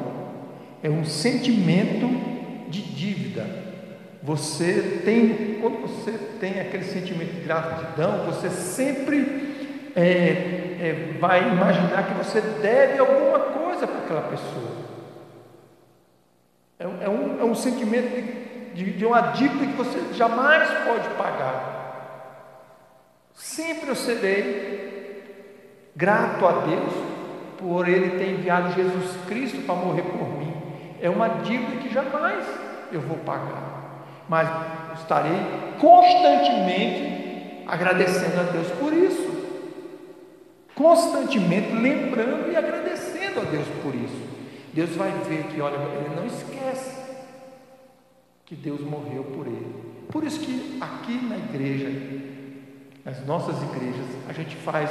é 0.82 0.89
um 0.89 1.06
sentimento 1.06 2.08
de 2.67 2.82
dívida. 2.82 3.45
Você 4.23 5.02
tem, 5.06 5.60
quando 5.62 5.82
você 5.82 6.13
tem 6.39 6.60
aquele 6.60 6.84
sentimento 6.84 7.36
de 7.36 7.41
gratidão, 7.41 8.26
você 8.26 8.49
sempre 8.49 9.91
é, 9.95 10.02
é, 10.02 11.17
vai 11.19 11.47
imaginar 11.47 12.08
que 12.08 12.15
você 12.15 12.41
deve 12.41 12.97
alguma 12.97 13.39
coisa 13.39 13.86
para 13.86 13.99
aquela 13.99 14.21
pessoa. 14.21 14.71
É, 16.80 17.06
é, 17.06 17.10
um, 17.10 17.39
é 17.39 17.43
um 17.43 17.54
sentimento 17.54 18.15
de, 18.15 18.84
de, 18.84 18.97
de 18.97 19.06
uma 19.06 19.21
dívida 19.21 19.67
que 19.67 19.78
você 19.78 20.12
jamais 20.15 20.67
pode 20.88 21.08
pagar. 21.10 21.69
Sempre 23.36 23.89
eu 23.89 23.95
serei 23.95 25.21
grato 25.95 26.47
a 26.47 26.52
Deus 26.62 27.13
por 27.63 27.88
Ele 27.88 28.17
ter 28.17 28.34
enviado 28.34 28.73
Jesus 28.73 29.15
Cristo 29.26 29.62
para 29.65 29.76
morrer 29.76 30.02
por 30.02 30.28
mim. 30.38 30.54
É 31.02 31.10
uma 31.10 31.30
dívida 31.30 31.78
que 31.78 31.93
jamais 31.93 32.45
eu 32.91 32.99
vou 32.99 33.17
pagar, 33.19 34.06
mas 34.28 34.49
estarei 34.99 35.39
constantemente 35.80 37.63
agradecendo 37.65 38.41
a 38.41 38.43
Deus 38.43 38.67
por 38.80 38.93
isso. 38.93 39.32
Constantemente 40.76 41.71
lembrando 41.71 42.52
e 42.52 42.56
agradecendo 42.58 43.39
a 43.39 43.43
Deus 43.43 43.67
por 43.82 43.95
isso. 43.95 44.34
Deus 44.73 44.89
vai 44.95 45.12
ver 45.26 45.43
que, 45.43 45.62
olha, 45.62 45.76
ele 45.76 46.15
não 46.15 46.26
esquece 46.26 46.97
que 48.45 48.56
Deus 48.56 48.82
morreu 48.82 49.23
por 49.23 49.47
ele. 49.47 49.73
Por 50.12 50.23
isso 50.23 50.39
que 50.39 50.78
aqui 50.82 51.13
na 51.13 51.38
igreja, 51.38 51.89
nas 53.06 53.26
nossas 53.26 53.56
igrejas, 53.63 54.06
a 54.28 54.34
gente 54.34 54.56
faz 54.58 54.89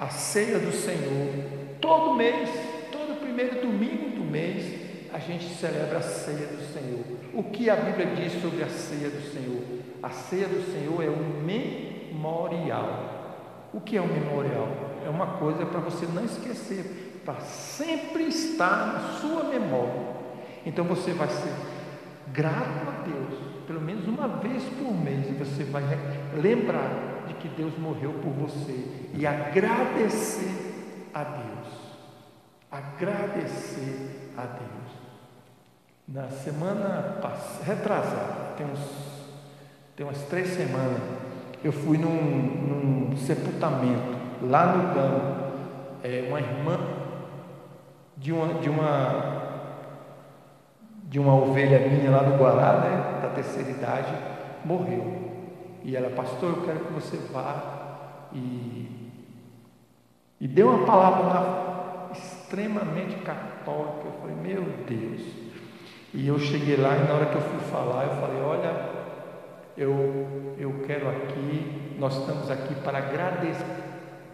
a 0.00 0.08
ceia 0.08 0.58
do 0.58 0.72
Senhor 0.72 1.59
Todo 1.80 2.14
mês, 2.14 2.50
todo 2.92 3.20
primeiro 3.20 3.60
domingo 3.60 4.10
do 4.10 4.24
mês, 4.24 4.80
a 5.12 5.18
gente 5.18 5.44
celebra 5.54 5.98
a 5.98 6.02
ceia 6.02 6.46
do 6.46 6.72
Senhor. 6.72 7.04
O 7.32 7.42
que 7.44 7.70
a 7.70 7.76
Bíblia 7.76 8.06
diz 8.14 8.40
sobre 8.40 8.62
a 8.62 8.68
ceia 8.68 9.08
do 9.08 9.22
Senhor? 9.32 9.62
A 10.02 10.10
ceia 10.10 10.46
do 10.46 10.62
Senhor 10.72 11.02
é 11.02 11.08
um 11.08 11.42
memorial. 11.42 13.20
O 13.72 13.80
que 13.80 13.96
é 13.96 14.02
um 14.02 14.06
memorial? 14.06 14.68
É 15.04 15.08
uma 15.08 15.38
coisa 15.38 15.64
para 15.64 15.80
você 15.80 16.06
não 16.06 16.24
esquecer, 16.24 17.20
para 17.24 17.40
sempre 17.40 18.24
estar 18.24 18.86
na 18.92 19.00
sua 19.20 19.44
memória. 19.44 20.20
Então 20.66 20.84
você 20.84 21.12
vai 21.12 21.28
ser 21.28 21.52
grato 22.32 22.88
a 22.88 23.02
Deus, 23.04 23.40
pelo 23.66 23.80
menos 23.80 24.06
uma 24.06 24.28
vez 24.28 24.62
por 24.78 24.92
mês, 24.92 25.28
e 25.28 25.32
você 25.32 25.64
vai 25.64 25.82
lembrar 26.40 27.24
de 27.26 27.34
que 27.34 27.48
Deus 27.48 27.76
morreu 27.78 28.12
por 28.22 28.30
você 28.32 28.84
e 29.14 29.26
agradecer 29.26 30.70
a 31.12 31.24
Deus. 31.24 31.59
Agradecer 32.70 34.32
a 34.36 34.42
Deus. 34.42 34.90
Na 36.06 36.28
semana 36.28 37.20
retrasada, 37.64 38.54
tem, 38.56 38.66
uns, 38.66 38.80
tem 39.96 40.06
umas 40.06 40.22
três 40.22 40.48
semanas, 40.48 41.00
eu 41.62 41.72
fui 41.72 41.98
num, 41.98 43.10
num 43.10 43.16
sepultamento 43.16 44.18
lá 44.42 44.76
no 44.76 44.94
Gama, 44.94 45.52
é, 46.02 46.26
uma 46.28 46.40
irmã 46.40 46.78
de 48.16 48.32
uma, 48.32 48.54
de 48.60 48.68
uma 48.68 49.40
de 51.10 51.18
uma 51.18 51.34
ovelha 51.34 51.88
minha 51.88 52.08
lá 52.08 52.22
do 52.22 52.36
Guará, 52.36 52.78
né, 52.78 53.20
da 53.20 53.30
terceira 53.30 53.68
idade, 53.68 54.14
morreu. 54.64 55.32
E 55.82 55.96
ela, 55.96 56.08
pastor, 56.10 56.50
eu 56.50 56.62
quero 56.62 56.80
que 56.80 56.92
você 56.92 57.16
vá 57.32 58.28
e, 58.32 59.10
e 60.40 60.46
deu 60.46 60.68
uma 60.68 60.86
palavra 60.86 61.22
lá 61.26 61.69
extremamente 62.50 63.14
católica. 63.22 64.06
Eu 64.06 64.12
falei, 64.20 64.36
meu 64.36 64.64
Deus. 64.86 65.22
E 66.12 66.26
eu 66.26 66.38
cheguei 66.40 66.76
lá 66.76 66.96
e 66.96 67.06
na 67.06 67.14
hora 67.14 67.26
que 67.26 67.36
eu 67.36 67.40
fui 67.40 67.60
falar, 67.70 68.04
eu 68.04 68.20
falei, 68.20 68.42
olha, 68.42 68.88
eu, 69.76 70.54
eu 70.58 70.82
quero 70.84 71.08
aqui, 71.08 71.94
nós 71.98 72.18
estamos 72.18 72.50
aqui 72.50 72.74
para 72.82 72.98
agradecer. 72.98 73.64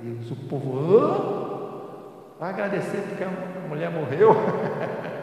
Deus, 0.01 0.31
o 0.31 0.37
povo, 0.49 0.79
oh, 0.79 2.39
vai 2.41 2.51
agradecer 2.51 3.03
porque 3.09 3.25
a 3.25 3.69
mulher 3.69 3.91
morreu. 3.91 4.35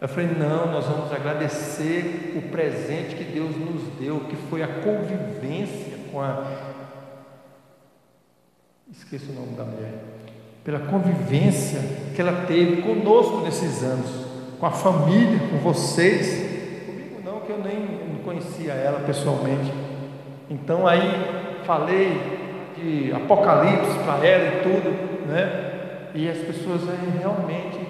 Eu 0.00 0.08
falei: 0.08 0.30
não, 0.36 0.66
nós 0.72 0.84
vamos 0.84 1.12
agradecer 1.12 2.34
o 2.36 2.50
presente 2.50 3.14
que 3.14 3.22
Deus 3.22 3.56
nos 3.56 3.82
deu, 4.00 4.18
que 4.28 4.34
foi 4.34 4.60
a 4.60 4.66
convivência 4.66 5.96
com 6.10 6.20
a. 6.20 6.72
Esqueço 8.90 9.30
o 9.30 9.34
nome 9.34 9.54
da 9.54 9.62
mulher. 9.62 10.21
Pela 10.64 10.78
convivência 10.78 11.80
que 12.14 12.20
ela 12.20 12.44
teve 12.46 12.82
conosco 12.82 13.40
nesses 13.40 13.82
anos, 13.82 14.08
com 14.60 14.66
a 14.66 14.70
família, 14.70 15.40
com 15.50 15.58
vocês. 15.58 16.86
Comigo 16.86 17.20
não, 17.24 17.40
que 17.40 17.50
eu 17.50 17.58
nem 17.58 18.20
conhecia 18.24 18.72
ela 18.72 19.00
pessoalmente. 19.00 19.72
Então 20.48 20.86
aí 20.86 21.62
falei 21.64 22.40
de 22.76 23.12
Apocalipse 23.12 23.98
para 24.04 24.26
ela 24.26 24.44
e 24.48 24.62
tudo, 24.62 25.26
né? 25.26 26.10
E 26.14 26.28
as 26.28 26.38
pessoas 26.38 26.82
aí 26.88 27.18
realmente, 27.18 27.80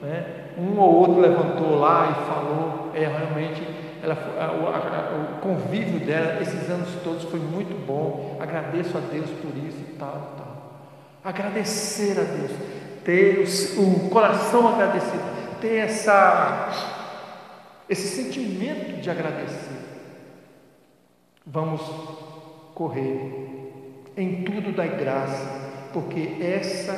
né? 0.00 0.42
um 0.58 0.78
ou 0.78 0.94
outro 0.94 1.20
levantou 1.20 1.78
lá 1.78 2.10
e 2.10 2.26
falou, 2.26 2.90
é 2.94 3.00
realmente 3.00 3.62
ela, 4.02 4.14
o 4.14 5.40
convívio 5.40 6.00
dela 6.00 6.40
esses 6.42 6.68
anos 6.68 6.88
todos 7.04 7.22
foi 7.24 7.38
muito 7.38 7.74
bom. 7.86 8.36
Agradeço 8.40 8.98
a 8.98 9.00
Deus 9.00 9.30
por 9.30 9.56
isso 9.56 9.78
e 9.80 9.96
tal, 9.96 10.34
tal. 10.36 10.41
Agradecer 11.24 12.18
a 12.18 12.24
Deus, 12.24 12.50
ter 13.04 13.44
o, 13.78 14.08
coração 14.08 14.66
agradecido, 14.66 15.22
ter 15.60 15.76
essa, 15.76 16.68
esse 17.88 18.08
sentimento 18.08 19.00
de 19.00 19.08
agradecer. 19.08 19.78
Vamos 21.46 21.80
correr 22.74 23.52
em 24.16 24.42
tudo 24.42 24.72
da 24.72 24.86
graça, 24.86 25.90
porque 25.92 26.38
essa 26.40 26.92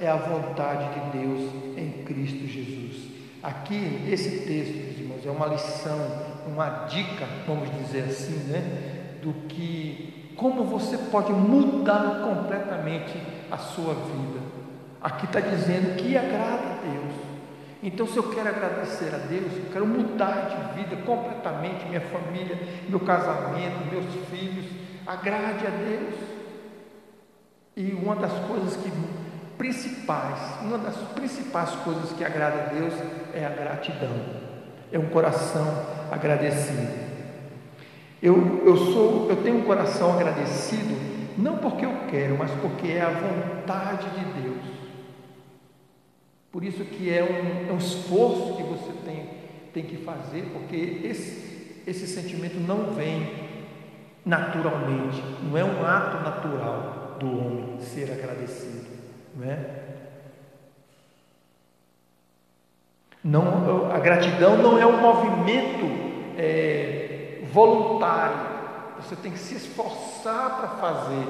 é 0.00 0.08
a 0.08 0.16
vontade 0.16 0.94
de 0.94 1.18
Deus 1.18 1.52
em 1.76 2.02
Cristo 2.04 2.46
Jesus. 2.46 3.10
Aqui, 3.42 4.06
esse 4.10 4.46
texto, 4.46 4.74
meus 4.74 4.98
irmãos, 4.98 5.26
é 5.26 5.30
uma 5.30 5.46
lição, 5.46 5.98
uma 6.46 6.86
dica, 6.86 7.26
vamos 7.46 7.70
dizer 7.78 8.04
assim, 8.04 8.36
né? 8.50 9.18
Do 9.22 9.32
que, 9.48 10.32
como 10.34 10.64
você 10.64 10.96
pode 10.96 11.32
mudar 11.32 12.22
completamente 12.24 13.35
a 13.50 13.58
sua 13.58 13.94
vida. 13.94 14.40
Aqui 15.00 15.26
está 15.26 15.40
dizendo 15.40 15.96
que 15.96 16.16
agrada 16.16 16.54
a 16.54 16.78
Deus. 16.82 17.14
Então, 17.82 18.06
se 18.06 18.16
eu 18.16 18.24
quero 18.30 18.48
agradecer 18.48 19.14
a 19.14 19.18
Deus, 19.18 19.52
eu 19.56 19.70
quero 19.72 19.86
mudar 19.86 20.48
de 20.48 20.82
vida 20.82 20.96
completamente, 21.04 21.86
minha 21.86 22.00
família, 22.00 22.58
meu 22.88 23.00
casamento, 23.00 23.84
meus 23.90 24.06
filhos, 24.30 24.66
agrade 25.06 25.66
a 25.66 25.70
Deus. 25.70 26.14
E 27.76 27.92
uma 27.92 28.16
das 28.16 28.32
coisas 28.48 28.76
que 28.76 28.90
principais, 29.58 30.38
uma 30.62 30.78
das 30.78 30.96
principais 31.14 31.70
coisas 31.76 32.12
que 32.12 32.24
agrada 32.24 32.62
a 32.62 32.66
Deus 32.66 32.94
é 33.34 33.44
a 33.44 33.50
gratidão, 33.50 34.16
é 34.92 34.98
um 34.98 35.06
coração 35.06 35.66
agradecido. 36.10 37.06
Eu, 38.22 38.62
eu, 38.66 38.76
sou, 38.76 39.28
eu 39.30 39.36
tenho 39.42 39.58
um 39.58 39.62
coração 39.62 40.14
agradecido, 40.14 41.15
não 41.36 41.58
porque 41.58 41.84
eu 41.84 41.92
quero, 42.10 42.36
mas 42.38 42.50
porque 42.60 42.88
é 42.88 43.02
a 43.02 43.10
vontade 43.10 44.08
de 44.10 44.40
Deus. 44.42 44.64
Por 46.50 46.64
isso 46.64 46.84
que 46.84 47.12
é 47.12 47.22
um, 47.22 47.70
é 47.70 47.72
um 47.72 47.78
esforço 47.78 48.56
que 48.56 48.62
você 48.62 48.92
tem, 49.04 49.28
tem 49.74 49.84
que 49.84 49.98
fazer, 49.98 50.50
porque 50.52 50.76
esse, 51.04 51.82
esse 51.86 52.06
sentimento 52.06 52.58
não 52.58 52.94
vem 52.94 53.46
naturalmente, 54.24 55.22
não 55.42 55.56
é 55.56 55.62
um 55.62 55.84
ato 55.84 56.16
natural 56.24 57.16
do 57.20 57.26
homem 57.26 57.80
ser 57.80 58.10
agradecido. 58.10 58.86
Não 59.36 59.50
é? 59.50 59.86
Não, 63.22 63.90
a 63.90 63.98
gratidão 63.98 64.56
não 64.56 64.78
é 64.78 64.86
um 64.86 65.00
movimento 65.00 65.84
é, 66.38 67.40
voluntário. 67.52 68.45
Você 68.96 69.16
tem 69.16 69.32
que 69.32 69.38
se 69.38 69.54
esforçar 69.54 70.58
para 70.58 70.68
fazer, 70.68 71.26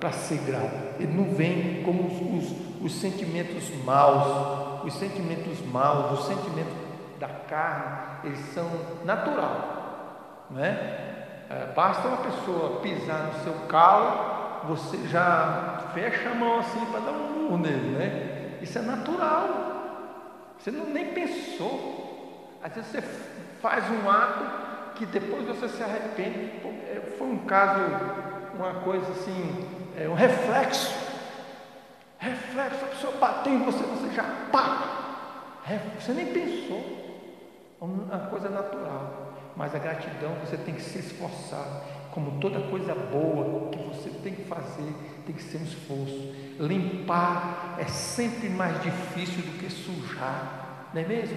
para 0.00 0.12
ser 0.12 0.38
grato. 0.38 1.00
Ele 1.00 1.12
não 1.12 1.34
vem 1.34 1.82
como 1.82 2.06
os, 2.06 2.44
os, 2.44 2.82
os 2.82 3.00
sentimentos 3.00 3.68
maus. 3.84 4.84
Os 4.84 4.94
sentimentos 4.94 5.60
maus, 5.66 6.20
os 6.20 6.26
sentimentos 6.26 6.74
da 7.18 7.28
carne, 7.28 8.28
eles 8.28 8.40
são 8.52 8.68
natural. 9.04 10.46
Não 10.50 10.62
é? 10.62 10.70
é 11.48 11.72
basta 11.74 12.06
uma 12.06 12.18
pessoa 12.18 12.80
pisar 12.80 13.32
no 13.32 13.44
seu 13.44 13.54
calo 13.66 14.34
você 14.66 14.96
já 15.08 15.90
fecha 15.92 16.30
a 16.30 16.34
mão 16.34 16.58
assim 16.58 16.84
para 16.86 17.00
dar 17.00 17.12
um 17.12 17.32
murro 17.32 17.58
nele, 17.58 17.96
né? 17.98 18.58
Isso 18.62 18.78
é 18.78 18.82
natural. 18.82 20.54
Você 20.58 20.70
não, 20.70 20.86
nem 20.86 21.12
pensou. 21.12 22.58
Às 22.62 22.74
vezes 22.74 22.90
você 22.90 23.02
faz 23.60 23.84
um 23.90 24.10
ato 24.10 24.63
que 24.94 25.06
depois 25.06 25.46
você 25.46 25.68
se 25.68 25.82
arrepende. 25.82 26.52
É, 26.90 27.14
foi 27.18 27.26
um 27.26 27.38
caso, 27.38 27.80
uma 28.54 28.74
coisa 28.80 29.10
assim, 29.12 29.66
é, 29.96 30.08
um 30.08 30.14
reflexo. 30.14 30.94
Reflexo, 32.18 32.84
a 32.84 32.88
pessoa 32.88 33.12
bateu 33.18 33.52
em 33.52 33.64
você, 33.64 33.82
você 33.84 34.14
já 34.14 34.24
pá! 34.50 34.94
Você 35.98 36.12
nem 36.12 36.26
pensou. 36.26 37.04
É 37.80 37.84
uma 37.84 38.26
coisa 38.26 38.48
natural. 38.48 39.32
Mas 39.56 39.74
a 39.74 39.78
gratidão 39.78 40.34
você 40.44 40.56
tem 40.56 40.74
que 40.74 40.82
se 40.82 40.98
esforçar 40.98 41.82
como 42.14 42.38
toda 42.40 42.60
coisa 42.68 42.94
boa 42.94 43.70
que 43.70 43.78
você 43.78 44.08
tem 44.22 44.34
que 44.34 44.44
fazer, 44.44 44.94
tem 45.26 45.34
que 45.34 45.42
ser 45.42 45.58
um 45.58 45.64
esforço. 45.64 46.32
Limpar 46.60 47.76
é 47.78 47.84
sempre 47.84 48.48
mais 48.48 48.80
difícil 48.82 49.42
do 49.42 49.58
que 49.58 49.68
sujar, 49.68 50.88
não 50.94 51.02
é 51.02 51.04
mesmo? 51.04 51.36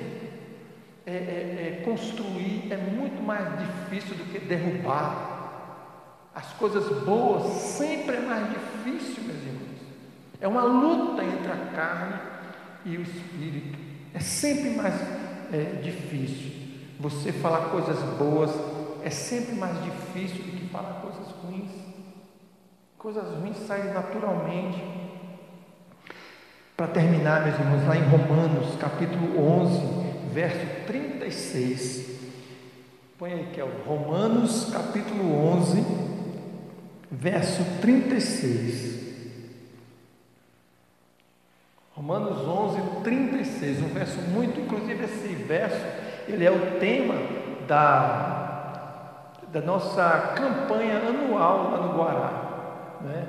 É, 1.07 1.09
é, 1.09 1.13
é, 1.13 1.81
construir 1.85 2.67
é 2.69 2.75
muito 2.75 3.23
mais 3.23 3.47
difícil 3.59 4.13
do 4.17 4.25
que 4.25 4.39
derrubar. 4.39 6.27
As 6.35 6.51
coisas 6.53 6.85
boas 7.05 7.61
sempre 7.61 8.17
é 8.17 8.19
mais 8.19 8.49
difícil, 8.49 9.23
meus 9.23 9.41
irmãos. 9.41 9.79
É 10.41 10.47
uma 10.49 10.63
luta 10.63 11.23
entre 11.23 11.49
a 11.49 11.55
carne 11.73 12.19
e 12.83 12.97
o 12.97 13.01
espírito. 13.03 13.79
É 14.13 14.19
sempre 14.19 14.71
mais 14.71 14.95
é, 15.53 15.79
difícil. 15.81 16.51
Você 16.99 17.31
falar 17.31 17.69
coisas 17.69 17.97
boas 18.17 18.51
é 19.01 19.09
sempre 19.09 19.55
mais 19.55 19.81
difícil 19.85 20.43
do 20.43 20.57
que 20.57 20.67
falar 20.67 20.99
coisas 20.99 21.31
ruins. 21.41 21.71
Coisas 22.97 23.23
ruins 23.39 23.55
saem 23.65 23.93
naturalmente. 23.93 24.83
Para 26.75 26.87
terminar, 26.87 27.45
meus 27.45 27.57
irmãos, 27.57 27.87
lá 27.87 27.95
em 27.95 28.03
Romanos, 28.09 28.75
capítulo 28.75 29.39
11, 29.39 30.06
verso 30.37 30.67
36. 30.85 32.15
Põe 33.17 33.33
aí, 33.33 33.49
que 33.51 33.59
é 33.59 33.63
o 33.63 33.71
Romanos, 33.87 34.69
capítulo 34.71 35.35
11, 35.47 35.83
verso 37.09 37.63
36. 37.81 39.15
Romanos 41.95 42.47
11, 42.47 42.81
36, 43.03 43.81
um 43.81 43.87
verso 43.87 44.21
muito, 44.29 44.59
inclusive 44.59 45.05
esse 45.05 45.27
verso, 45.27 45.83
ele 46.27 46.45
é 46.45 46.51
o 46.51 46.77
tema 46.79 47.15
da, 47.67 49.31
da 49.51 49.61
nossa 49.61 50.35
campanha 50.35 50.99
anual 50.99 51.71
lá 51.71 51.77
no 51.77 51.97
Guará. 51.97 52.99
Né? 53.01 53.25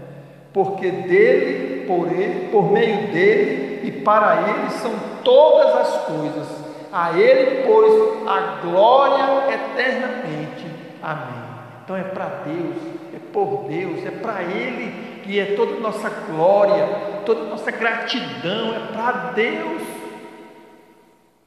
Porque 0.53 0.91
dele, 0.91 1.87
por 1.87 2.13
ele, 2.13 2.51
por 2.51 2.71
meio 2.71 3.11
dele 3.11 3.89
e 3.89 3.93
para 3.93 4.51
ele 4.51 4.71
são 4.73 4.93
todas 5.25 5.75
as 5.75 6.05
coisas. 6.05 6.68
A 6.93 7.19
ele, 7.19 7.65
pois, 7.67 8.29
a 8.29 8.61
glória 8.63 9.55
eternamente. 9.55 10.67
Amém. 11.03 11.49
Então 11.85 11.97
é 11.97 12.03
para 12.03 12.27
Deus, 12.45 12.77
é 13.15 13.19
por 13.33 13.65
Deus, 13.69 14.05
é 14.05 14.11
para 14.11 14.43
Ele 14.43 15.21
que 15.23 15.39
é 15.39 15.55
toda 15.57 15.77
a 15.77 15.81
nossa 15.81 16.09
glória, 16.09 16.87
toda 17.25 17.43
a 17.43 17.45
nossa 17.45 17.71
gratidão, 17.71 18.75
é 18.75 18.93
para 18.93 19.13
Deus. 19.33 19.83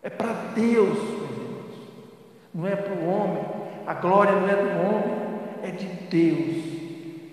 É 0.04 0.10
para 0.10 0.34
Deus, 0.56 0.98
meus. 0.98 1.76
Não 2.54 2.68
é 2.68 2.76
para 2.76 2.94
o 2.94 3.08
homem. 3.08 3.44
A 3.86 3.94
glória 3.94 4.34
não 4.34 4.48
é 4.48 4.56
do 4.56 4.70
homem, 4.84 5.40
é 5.64 5.72
de 5.72 5.86
Deus. 5.86 6.64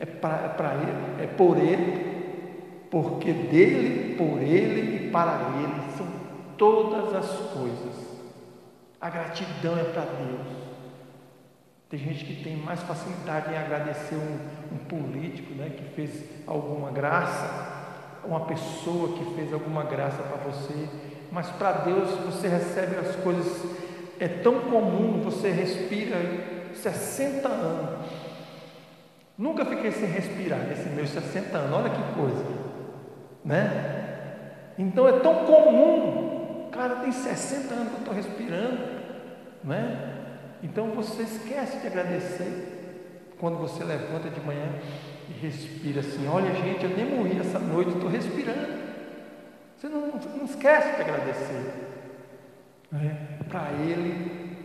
É 0.00 0.06
para 0.06 0.70
é 0.70 0.74
Ele, 0.74 1.24
é 1.24 1.26
por 1.26 1.56
Ele, 1.56 2.86
porque 2.90 3.32
dele, 3.32 4.16
por 4.16 4.42
Ele 4.42 4.96
e 4.96 5.10
para 5.10 5.38
Ele 5.56 5.96
são 5.96 6.06
todas 6.56 7.14
as 7.14 7.30
coisas. 7.52 7.97
A 9.00 9.10
gratidão 9.10 9.78
é 9.78 9.84
para 9.84 10.02
Deus. 10.02 10.68
Tem 11.88 11.98
gente 11.98 12.24
que 12.24 12.42
tem 12.42 12.56
mais 12.56 12.82
facilidade 12.82 13.52
em 13.52 13.56
agradecer 13.56 14.16
um, 14.16 14.74
um 14.74 14.78
político 14.78 15.54
né, 15.54 15.70
que 15.70 15.84
fez 15.94 16.24
alguma 16.46 16.90
graça, 16.90 17.78
uma 18.24 18.40
pessoa 18.40 19.16
que 19.16 19.34
fez 19.34 19.52
alguma 19.52 19.84
graça 19.84 20.22
para 20.22 20.36
você, 20.50 20.88
mas 21.32 21.48
para 21.50 21.72
Deus 21.72 22.10
você 22.26 22.48
recebe 22.48 22.96
as 22.96 23.16
coisas, 23.16 23.64
é 24.20 24.28
tão 24.28 24.60
comum, 24.60 25.22
você 25.22 25.50
respira 25.50 26.16
60 26.74 27.48
anos. 27.48 28.10
Nunca 29.38 29.64
fiquei 29.64 29.92
sem 29.92 30.08
respirar 30.08 30.58
nesses 30.60 30.92
meus 30.92 31.10
60 31.10 31.56
anos, 31.56 31.72
olha 31.72 31.90
que 31.90 32.14
coisa, 32.14 32.44
né? 33.44 34.08
Então 34.76 35.08
é 35.08 35.20
tão 35.20 35.46
comum, 35.46 36.27
cara, 36.78 36.94
tem 36.96 37.10
60 37.10 37.74
anos 37.74 37.88
que 37.88 37.94
eu 37.94 37.98
estou 37.98 38.14
respirando, 38.14 38.78
né? 39.64 40.14
Então 40.62 40.92
você 40.92 41.22
esquece 41.22 41.78
de 41.80 41.88
agradecer 41.88 43.34
quando 43.40 43.58
você 43.58 43.82
levanta 43.82 44.30
de 44.30 44.40
manhã 44.40 44.68
e 45.28 45.32
respira 45.32 46.00
assim: 46.00 46.28
olha, 46.28 46.54
gente, 46.54 46.84
eu 46.84 46.90
nem 46.90 47.16
morri 47.16 47.40
essa 47.40 47.58
noite, 47.58 47.90
estou 47.90 48.08
respirando. 48.08 48.78
Você 49.76 49.88
não, 49.88 50.06
não, 50.06 50.44
esquece 50.44 50.94
de 50.94 51.02
agradecer. 51.02 51.88
É, 52.94 53.44
para 53.48 53.72
Ele, 53.72 54.56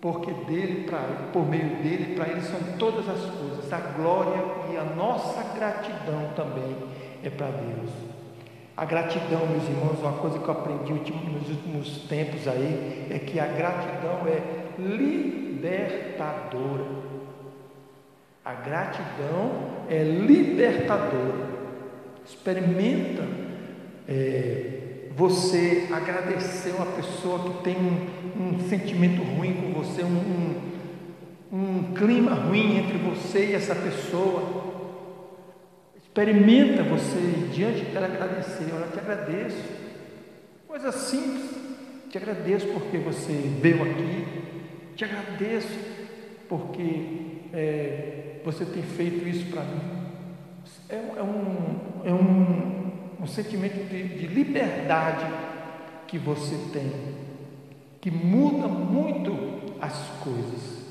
porque 0.00 0.32
dele, 0.32 0.84
pra, 0.84 0.98
por 1.32 1.48
meio 1.48 1.76
dele, 1.76 2.14
para 2.16 2.28
Ele 2.28 2.42
são 2.42 2.60
todas 2.76 3.08
as 3.08 3.20
coisas. 3.30 3.72
A 3.72 3.78
glória 3.78 4.44
e 4.72 4.76
a 4.76 4.84
nossa 4.84 5.42
gratidão 5.54 6.32
também 6.36 6.76
é 7.22 7.30
para 7.30 7.50
Deus. 7.50 8.11
A 8.74 8.86
gratidão, 8.86 9.46
meus 9.46 9.68
irmãos, 9.68 10.00
uma 10.00 10.14
coisa 10.14 10.38
que 10.38 10.48
eu 10.48 10.52
aprendi 10.52 10.92
nos 10.92 11.50
últimos 11.50 11.98
tempos 12.08 12.48
aí, 12.48 13.06
é 13.10 13.18
que 13.18 13.38
a 13.38 13.44
gratidão 13.46 14.26
é 14.26 14.40
libertadora. 14.80 16.86
A 18.42 18.54
gratidão 18.54 19.50
é 19.90 20.02
libertadora. 20.02 21.52
Experimenta 22.24 23.28
é, 24.08 25.08
você 25.14 25.88
agradecer 25.92 26.70
uma 26.70 26.86
pessoa 26.86 27.40
que 27.40 27.62
tem 27.62 27.76
um, 27.76 28.06
um 28.40 28.58
sentimento 28.68 29.22
ruim 29.22 29.52
com 29.54 29.70
você, 29.82 30.02
um, 30.02 30.56
um, 31.52 31.58
um 31.58 31.92
clima 31.92 32.32
ruim 32.32 32.78
entre 32.78 32.96
você 32.96 33.50
e 33.50 33.54
essa 33.54 33.74
pessoa. 33.74 34.71
Experimenta 36.12 36.82
você 36.82 37.48
diante 37.54 37.86
dela 37.86 38.04
agradecer. 38.04 38.66
Olha, 38.74 38.86
te 38.88 38.98
agradeço. 38.98 39.64
Coisa 40.68 40.92
simples. 40.92 41.50
Te 42.10 42.18
agradeço 42.18 42.66
porque 42.66 42.98
você 42.98 43.32
veio 43.32 43.82
aqui, 43.82 44.26
te 44.94 45.04
agradeço 45.06 45.74
porque 46.50 47.40
é, 47.54 48.40
você 48.44 48.66
tem 48.66 48.82
feito 48.82 49.26
isso 49.26 49.46
para 49.46 49.62
mim. 49.62 49.80
É, 50.90 50.96
é, 50.96 51.22
um, 51.22 52.04
é 52.04 52.12
um, 52.12 53.22
um 53.22 53.26
sentimento 53.26 53.88
de, 53.88 54.02
de 54.08 54.26
liberdade 54.26 55.24
que 56.06 56.18
você 56.18 56.54
tem, 56.74 56.92
que 58.02 58.10
muda 58.10 58.68
muito 58.68 59.34
as 59.80 60.10
coisas. 60.22 60.81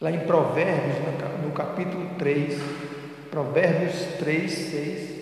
Lá 0.00 0.10
em 0.10 0.20
Provérbios, 0.20 0.96
no 1.42 1.52
capítulo 1.52 2.10
3, 2.18 2.60
Provérbios 3.30 3.94
3, 4.18 4.52
6, 4.52 5.16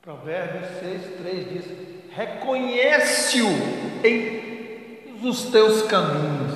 Provérbios 0.00 0.78
6, 0.80 1.02
3 1.18 1.52
diz: 1.52 1.64
Reconhece-o 2.10 3.50
em 4.02 4.48
os 5.22 5.50
teus 5.50 5.82
caminhos. 5.82 6.54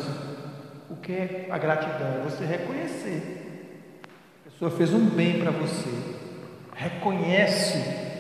O 0.89 0.97
que 0.97 1.13
é 1.13 1.49
a 1.51 1.59
gratidão? 1.59 2.21
É 2.21 2.31
você 2.31 2.47
reconhecer. 2.47 4.01
A 4.47 4.51
pessoa 4.51 4.71
fez 4.71 4.95
um 4.95 5.05
bem 5.05 5.41
para 5.41 5.51
você. 5.51 5.91
Reconhece 6.75 7.77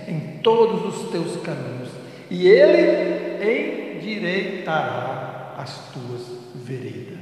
em 0.07 0.41
todos 0.43 0.95
os 0.95 1.11
teus 1.11 1.37
caminhos. 1.43 1.88
E 2.31 2.47
ele 2.49 3.82
endireitará 4.03 5.55
as 5.59 5.93
tuas 5.93 6.23
veredas. 6.55 7.19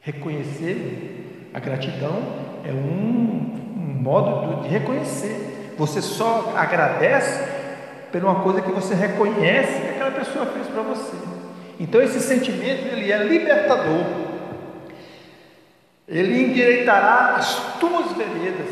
Reconhecer 0.00 1.50
a 1.52 1.60
gratidão 1.60 2.22
é 2.64 2.72
um, 2.72 3.74
um 3.76 4.02
modo 4.02 4.62
de 4.62 4.68
reconhecer 4.68 5.56
você 5.76 6.00
só 6.00 6.54
agradece 6.56 7.44
por 8.10 8.24
uma 8.24 8.36
coisa 8.36 8.62
que 8.62 8.72
você 8.72 8.94
reconhece 8.94 9.80
que 9.80 9.88
aquela 9.88 10.10
pessoa 10.10 10.46
fez 10.46 10.66
para 10.68 10.82
você. 10.82 11.16
Então 11.78 12.00
esse 12.00 12.20
sentimento 12.20 12.86
ele 12.86 13.12
é 13.12 13.22
libertador. 13.22 14.06
Ele 16.08 16.44
endireitará 16.44 17.34
as 17.36 17.78
tuas 17.78 18.12
veredas, 18.12 18.70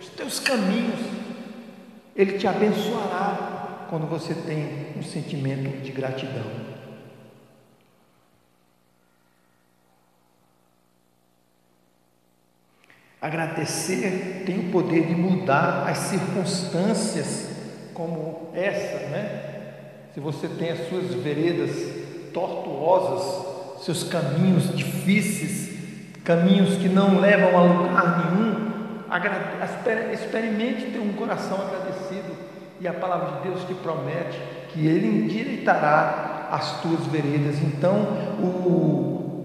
os 0.00 0.08
teus 0.08 0.40
caminhos. 0.40 1.00
Ele 2.16 2.38
te 2.38 2.46
abençoará 2.46 3.71
quando 3.92 4.06
você 4.06 4.32
tem 4.32 4.86
um 4.96 5.02
sentimento 5.02 5.82
de 5.82 5.92
gratidão. 5.92 6.46
Agradecer 13.20 14.44
tem 14.46 14.60
o 14.60 14.72
poder 14.72 15.08
de 15.08 15.14
mudar 15.14 15.86
as 15.86 15.98
circunstâncias 15.98 17.50
como 17.92 18.48
essa, 18.54 19.10
né? 19.10 19.74
Se 20.14 20.20
você 20.20 20.48
tem 20.48 20.70
as 20.70 20.88
suas 20.88 21.12
veredas 21.12 21.70
tortuosas, 22.32 23.84
seus 23.84 24.04
caminhos 24.04 24.74
difíceis, 24.74 25.68
caminhos 26.24 26.78
que 26.78 26.88
não 26.88 27.20
levam 27.20 27.58
a 27.58 27.62
lugar 27.62 28.32
nenhum, 28.32 28.72
experimente 30.14 30.86
ter 30.86 30.98
um 30.98 31.12
coração 31.12 31.60
agradecido 31.60 31.91
e 32.82 32.88
a 32.88 32.92
palavra 32.92 33.36
de 33.36 33.48
Deus 33.48 33.64
te 33.64 33.74
promete 33.74 34.40
que 34.72 34.84
Ele 34.86 35.06
endireitará 35.06 36.48
as 36.50 36.80
tuas 36.82 37.06
veredas. 37.06 37.62
Então, 37.62 37.94
o, 38.40 38.46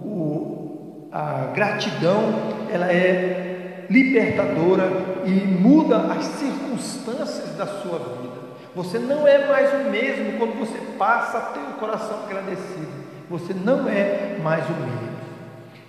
o, 0.03 1.09
a 1.11 1.51
gratidão 1.53 2.33
ela 2.71 2.91
é 2.91 3.85
libertadora 3.89 4.89
e 5.23 5.29
muda 5.29 5.97
as 6.13 6.25
circunstâncias 6.25 7.55
da 7.55 7.67
sua 7.67 7.99
vida. 7.99 8.47
Você 8.75 8.97
não 8.97 9.27
é 9.27 9.47
mais 9.47 9.71
o 9.71 9.89
mesmo 9.91 10.39
quando 10.39 10.57
você 10.57 10.79
passa 10.97 11.37
a 11.37 11.41
ter 11.41 11.59
o 11.59 11.79
coração 11.79 12.23
agradecido. 12.23 13.05
Você 13.29 13.53
não 13.53 13.87
é 13.87 14.37
mais 14.41 14.65
o 14.67 14.73
mesmo. 14.73 15.17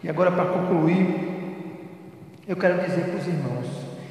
E 0.05 0.09
agora, 0.09 0.31
para 0.31 0.45
concluir, 0.45 1.29
eu 2.47 2.57
quero 2.57 2.81
dizer 2.83 3.05
para 3.07 3.19
os 3.19 3.27
irmãos: 3.27 3.67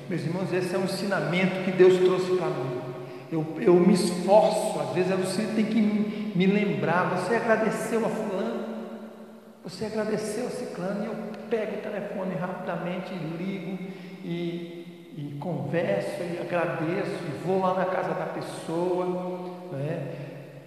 meus 0.09 0.22
irmãos, 0.24 0.53
esse 0.53 0.76
é 0.76 0.78
um 0.78 0.86
ensinamento 0.86 1.64
que 1.64 1.72
Deus 1.72 1.97
trouxe 1.97 2.36
para 2.36 2.47
mim. 2.47 2.87
Eu, 3.32 3.45
eu 3.59 3.73
me 3.73 3.93
esforço, 3.93 4.80
às 4.80 4.89
vezes 4.91 5.11
você 5.19 5.43
tem 5.53 5.65
que 5.65 5.82
me, 5.82 6.32
me 6.36 6.45
lembrar. 6.45 7.09
Você 7.15 7.36
agradeceu 7.36 8.05
a 8.05 8.09
Fulano, 8.09 8.65
você 9.63 9.86
agradeceu 9.86 10.47
a 10.47 10.49
Ciclano, 10.49 11.03
e 11.03 11.07
eu 11.07 11.15
pego 11.49 11.78
o 11.78 11.82
telefone 11.82 12.36
rapidamente 12.36 13.13
e 13.13 13.38
ligo 13.38 13.91
e, 14.23 15.13
e 15.17 15.38
converso 15.39 16.21
e 16.23 16.39
agradeço 16.39 17.11
e 17.11 17.45
vou 17.45 17.59
lá 17.59 17.73
na 17.73 17.86
casa 17.86 18.13
da 18.13 18.25
pessoa, 18.28 19.51
né? 19.71 20.13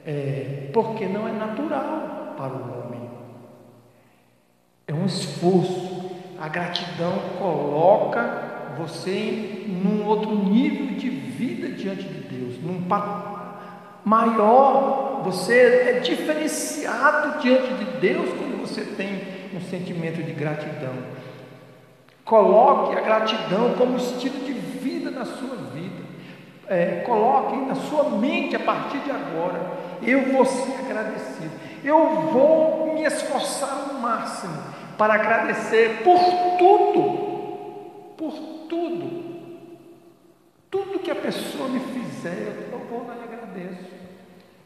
É, 0.06 0.70
porque 0.72 1.06
não 1.06 1.28
é 1.28 1.32
natural 1.32 2.34
para 2.36 2.52
o 2.52 2.86
homem. 2.86 3.10
É 4.86 4.94
um 4.94 5.06
esforço. 5.06 6.10
A 6.40 6.48
gratidão 6.48 7.12
coloca 7.38 8.49
você 8.76 9.64
num 9.68 10.06
outro 10.06 10.34
nível 10.34 10.96
de 10.96 11.08
vida 11.08 11.68
diante 11.68 12.04
de 12.04 12.20
Deus, 12.20 12.62
num 12.62 12.82
patamar 12.82 13.40
maior. 14.04 15.22
Você 15.24 15.54
é 15.54 16.00
diferenciado 16.00 17.40
diante 17.40 17.72
de 17.74 17.84
Deus 17.98 18.30
quando 18.30 18.60
você 18.60 18.82
tem 18.82 19.20
um 19.54 19.60
sentimento 19.60 20.22
de 20.22 20.32
gratidão. 20.32 20.94
Coloque 22.24 22.96
a 22.96 23.00
gratidão 23.00 23.74
como 23.76 23.96
estilo 23.96 24.44
de 24.44 24.52
vida 24.52 25.10
na 25.10 25.24
sua 25.24 25.56
vida. 25.74 26.00
É, 26.68 27.02
coloque 27.04 27.56
na 27.56 27.74
sua 27.74 28.10
mente 28.10 28.54
a 28.54 28.60
partir 28.60 28.98
de 28.98 29.10
agora. 29.10 29.60
Eu 30.02 30.32
vou 30.32 30.46
ser 30.46 30.74
agradecido. 30.78 31.50
Eu 31.84 32.30
vou 32.32 32.94
me 32.94 33.04
esforçar 33.04 33.88
ao 33.90 34.00
máximo 34.00 34.54
para 34.96 35.14
agradecer 35.14 36.02
por 36.04 36.20
tudo. 36.58 37.29
Por 38.20 38.34
tudo. 38.68 39.40
Tudo 40.70 40.98
que 40.98 41.10
a 41.10 41.14
pessoa 41.14 41.70
me 41.70 41.80
fizer, 41.80 42.68
eu 42.70 42.78
vou 42.80 43.06
lá 43.06 43.16
e 43.16 43.24
agradeço. 43.24 43.88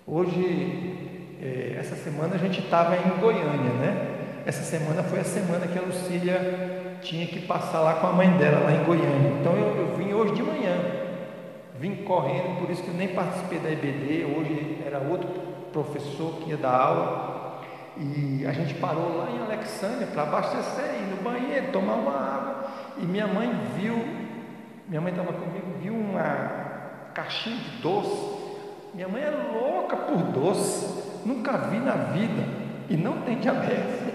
Hoje, 0.04 1.28
é, 1.40 1.76
essa 1.78 1.94
semana 1.94 2.34
a 2.34 2.38
gente 2.38 2.58
estava 2.58 2.96
em 2.96 3.20
Goiânia, 3.20 3.72
né? 3.74 4.42
Essa 4.44 4.64
semana 4.64 5.04
foi 5.04 5.20
a 5.20 5.24
semana 5.24 5.68
que 5.68 5.78
a 5.78 5.82
Lucília 5.82 6.98
tinha 7.00 7.28
que 7.28 7.42
passar 7.42 7.78
lá 7.78 7.94
com 7.94 8.08
a 8.08 8.12
mãe 8.12 8.28
dela, 8.36 8.64
lá 8.64 8.72
em 8.72 8.82
Goiânia. 8.82 9.38
Então 9.40 9.56
eu, 9.56 9.76
eu 9.76 9.96
vim 9.96 10.12
hoje 10.12 10.34
de 10.34 10.42
manhã, 10.42 10.74
vim 11.78 11.94
correndo, 12.02 12.58
por 12.58 12.68
isso 12.68 12.82
que 12.82 12.88
eu 12.88 12.94
nem 12.94 13.14
participei 13.14 13.60
da 13.60 13.70
EBD. 13.70 14.34
Hoje 14.36 14.82
era 14.84 14.98
outro 14.98 15.28
professor 15.72 16.40
que 16.40 16.50
ia 16.50 16.56
dar 16.56 16.76
aula. 16.76 17.62
E 17.96 18.44
a 18.48 18.50
gente 18.50 18.74
parou 18.74 19.16
lá 19.16 19.30
em 19.30 19.40
Alexandria 19.44 20.08
para 20.08 20.24
abastecer, 20.24 20.96
ir 20.96 21.14
no 21.14 21.22
banheiro, 21.22 21.70
tomar 21.70 21.94
uma 21.94 22.16
água. 22.18 22.53
E 22.96 23.04
minha 23.04 23.26
mãe 23.26 23.50
viu, 23.76 23.96
minha 24.88 25.00
mãe 25.00 25.10
estava 25.12 25.32
comigo, 25.32 25.66
viu 25.80 25.94
uma 25.94 27.10
caixinha 27.12 27.56
de 27.56 27.82
doce. 27.82 28.44
Minha 28.94 29.08
mãe 29.08 29.22
é 29.22 29.30
louca 29.30 29.96
por 29.96 30.18
doce, 30.18 31.22
nunca 31.26 31.56
vi 31.56 31.78
na 31.78 31.92
vida 31.92 32.44
e 32.88 32.96
não 32.96 33.22
tem 33.22 33.38
diabetes. 33.38 34.14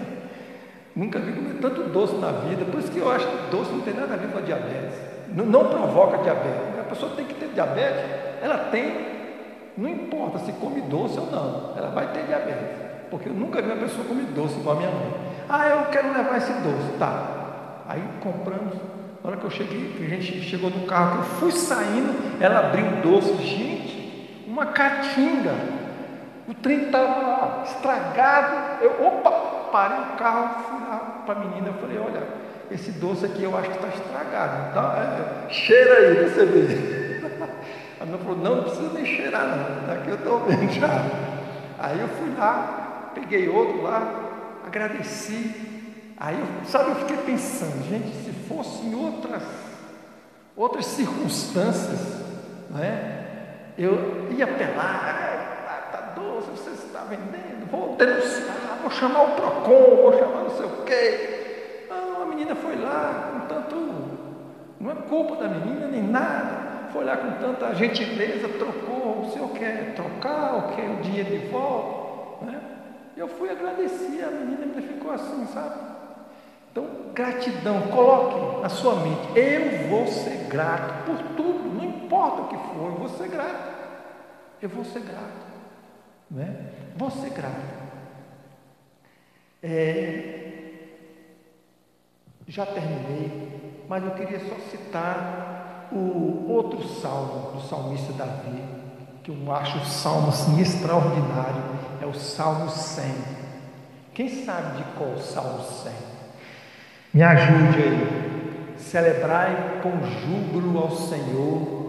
Nunca 0.96 1.20
vi 1.20 1.32
comer 1.32 1.60
tanto 1.60 1.84
doce 1.84 2.16
na 2.16 2.32
vida, 2.32 2.64
por 2.64 2.80
isso 2.80 2.90
que 2.90 2.98
eu 2.98 3.10
acho 3.10 3.24
que 3.24 3.50
doce 3.50 3.70
não 3.70 3.80
tem 3.80 3.94
nada 3.94 4.14
a 4.14 4.16
ver 4.16 4.28
com 4.32 4.38
a 4.38 4.40
diabetes. 4.40 4.98
Não, 5.28 5.46
não 5.46 5.68
provoca 5.68 6.18
diabetes. 6.18 6.78
A 6.80 6.82
pessoa 6.82 7.12
tem 7.14 7.24
que 7.26 7.34
ter 7.34 7.48
diabetes, 7.50 8.02
ela 8.42 8.58
tem, 8.70 9.06
não 9.78 9.88
importa 9.88 10.40
se 10.40 10.52
come 10.54 10.80
doce 10.82 11.18
ou 11.20 11.30
não, 11.30 11.74
ela 11.76 11.90
vai 11.90 12.12
ter 12.12 12.24
diabetes. 12.24 12.76
Porque 13.08 13.28
eu 13.28 13.32
nunca 13.32 13.62
vi 13.62 13.68
uma 13.70 13.76
pessoa 13.76 14.04
comer 14.04 14.24
doce 14.34 14.58
igual 14.58 14.76
a 14.76 14.78
minha 14.78 14.90
mãe. 14.90 15.14
Ah, 15.48 15.68
eu 15.68 15.86
quero 15.86 16.12
levar 16.12 16.36
esse 16.36 16.52
doce, 16.54 16.98
tá. 16.98 17.39
Aí 17.90 18.00
compramos. 18.20 18.74
Na 19.22 19.30
hora 19.30 19.36
que 19.36 19.44
eu 19.44 19.50
cheguei, 19.50 19.92
a 19.98 20.08
gente 20.08 20.42
chegou 20.42 20.70
no 20.70 20.86
carro, 20.86 21.18
eu 21.18 21.24
fui 21.24 21.50
saindo, 21.50 22.40
ela 22.40 22.60
abriu 22.60 22.86
o 22.86 23.02
doce. 23.02 23.34
Gente, 23.42 24.44
uma 24.46 24.66
catinga. 24.66 25.52
O 26.48 26.54
trem 26.54 26.84
estava 26.84 27.64
estragado. 27.64 28.84
Eu, 28.84 29.04
opa, 29.04 29.30
parei 29.72 29.98
o 29.98 30.16
carro, 30.16 30.62
fui 30.62 30.78
lá 30.88 31.22
para 31.26 31.34
a 31.34 31.38
menina, 31.44 31.72
falei, 31.80 31.98
olha, 31.98 32.22
esse 32.70 32.92
doce 32.92 33.26
aqui 33.26 33.42
eu 33.42 33.58
acho 33.58 33.68
que 33.68 33.76
está 33.76 33.88
estragado, 33.88 34.72
tá? 34.72 35.46
É, 35.48 35.52
cheira 35.52 35.94
aí, 35.94 36.30
você 36.30 36.46
vê. 36.46 37.20
A 38.00 38.04
menina 38.04 38.24
falou, 38.24 38.38
não, 38.38 38.56
não 38.56 38.62
precisa 38.62 38.92
nem 38.94 39.04
cheirar 39.04 39.46
não, 39.46 39.86
daqui 39.86 40.08
eu 40.08 40.14
estou 40.14 40.38
vendo 40.46 40.72
já. 40.72 41.04
Aí 41.78 42.00
eu 42.00 42.08
fui 42.08 42.32
lá, 42.38 43.10
peguei 43.14 43.48
outro 43.48 43.82
lá, 43.82 44.10
agradeci. 44.64 45.79
Aí, 46.20 46.36
sabe, 46.66 46.90
eu 46.90 46.96
fiquei 46.96 47.16
pensando, 47.16 47.82
gente, 47.88 48.14
se 48.24 48.30
fosse 48.46 48.84
em 48.84 48.94
outras, 48.94 49.42
outras 50.54 50.84
circunstâncias, 50.86 52.20
né? 52.68 53.16
Eu 53.78 54.28
ia 54.30 54.44
apelar, 54.44 55.66
ah, 55.66 55.90
tá 55.90 56.00
doce, 56.14 56.50
você 56.50 56.70
está 56.70 57.04
vendendo, 57.04 57.70
vou 57.70 57.96
denunciar 57.96 58.60
vou 58.80 58.90
chamar 58.90 59.22
o 59.22 59.36
PROCON, 59.36 59.96
vou 59.96 60.18
chamar 60.18 60.42
não 60.42 60.50
sei 60.50 60.66
o 60.66 60.84
quê. 60.84 61.86
Não, 61.88 62.22
a 62.22 62.26
menina 62.26 62.54
foi 62.54 62.76
lá 62.76 63.30
com 63.32 63.46
tanto. 63.46 63.76
Não 64.80 64.90
é 64.90 64.94
culpa 64.94 65.36
da 65.36 65.48
menina 65.48 65.86
nem 65.86 66.02
nada. 66.02 66.88
Foi 66.92 67.04
lá 67.04 67.16
com 67.16 67.30
tanta 67.32 67.74
gentileza, 67.74 68.48
trocou. 68.48 69.22
O 69.22 69.30
senhor 69.32 69.50
quer 69.50 69.94
trocar 69.94 70.54
ou 70.54 70.62
quer 70.74 70.90
o 70.90 70.96
dinheiro 71.02 71.30
de 71.30 71.46
volta? 71.48 72.46
Né? 72.46 72.60
Eu 73.16 73.28
fui 73.28 73.50
agradecer, 73.50 74.24
a 74.24 74.30
menina 74.30 74.64
ainda 74.64 74.82
ficou 74.82 75.12
assim, 75.12 75.46
sabe? 75.46 75.89
Então, 76.80 77.12
gratidão, 77.14 77.82
coloque 77.88 78.62
na 78.62 78.68
sua 78.68 78.96
mente: 78.96 79.38
eu 79.38 79.88
vou 79.88 80.06
ser 80.06 80.46
grato 80.48 81.04
por 81.04 81.18
tudo, 81.36 81.74
não 81.74 81.84
importa 81.84 82.42
o 82.42 82.48
que 82.48 82.56
for, 82.56 82.86
eu 82.86 82.96
vou 82.96 83.08
ser 83.08 83.28
grato. 83.28 83.80
Eu 84.62 84.68
vou 84.68 84.84
ser 84.84 85.00
grato. 85.00 85.50
Né? 86.30 86.72
Vou 86.96 87.10
ser 87.10 87.30
grato. 87.30 87.80
É, 89.62 90.40
já 92.46 92.66
terminei, 92.66 93.84
mas 93.88 94.04
eu 94.04 94.10
queria 94.12 94.40
só 94.40 94.54
citar 94.70 95.88
o 95.92 96.50
outro 96.50 96.82
salmo 96.86 97.52
do 97.52 97.60
salmista 97.62 98.12
Davi, 98.12 98.62
que 99.22 99.30
eu 99.30 99.52
acho 99.52 99.78
o 99.78 99.84
salmo 99.84 100.28
assim, 100.28 100.60
extraordinário, 100.60 101.62
é 102.00 102.06
o 102.06 102.14
Salmo 102.14 102.70
100. 102.70 103.04
Quem 104.14 104.44
sabe 104.44 104.78
de 104.78 104.84
qual 104.96 105.10
o 105.10 105.20
Salmo 105.20 105.62
100? 105.62 106.09
Me 107.12 107.22
ajude 107.22 107.82
aí. 107.82 108.74
Celebrai 108.76 109.80
com 109.82 109.90
júbilo 110.02 110.78
ao 110.78 110.90
Senhor 110.92 111.80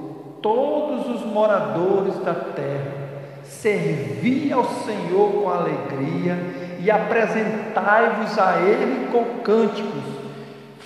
todos 0.42 1.08
os 1.08 1.26
moradores 1.26 2.18
da 2.24 2.34
terra. 2.34 3.02
Servi 3.44 4.52
ao 4.52 4.66
Senhor 4.66 5.32
com 5.32 5.50
alegria 5.50 6.38
e 6.80 6.90
apresentai-vos 6.90 8.38
a 8.40 8.62
Ele 8.62 9.10
com 9.12 9.42
cânticos. 9.44 10.04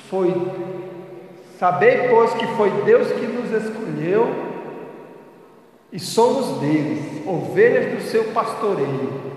Foi, 0.09 0.33
sabei, 1.57 2.09
pois, 2.09 2.33
que 2.33 2.45
foi 2.47 2.69
Deus 2.83 3.11
que 3.11 3.25
nos 3.25 3.51
escolheu 3.51 4.45
e 5.91 5.99
somos 5.99 6.59
deles, 6.59 7.25
ovelhas 7.25 7.93
do 7.93 8.01
seu 8.01 8.25
pastoreio. 8.25 9.33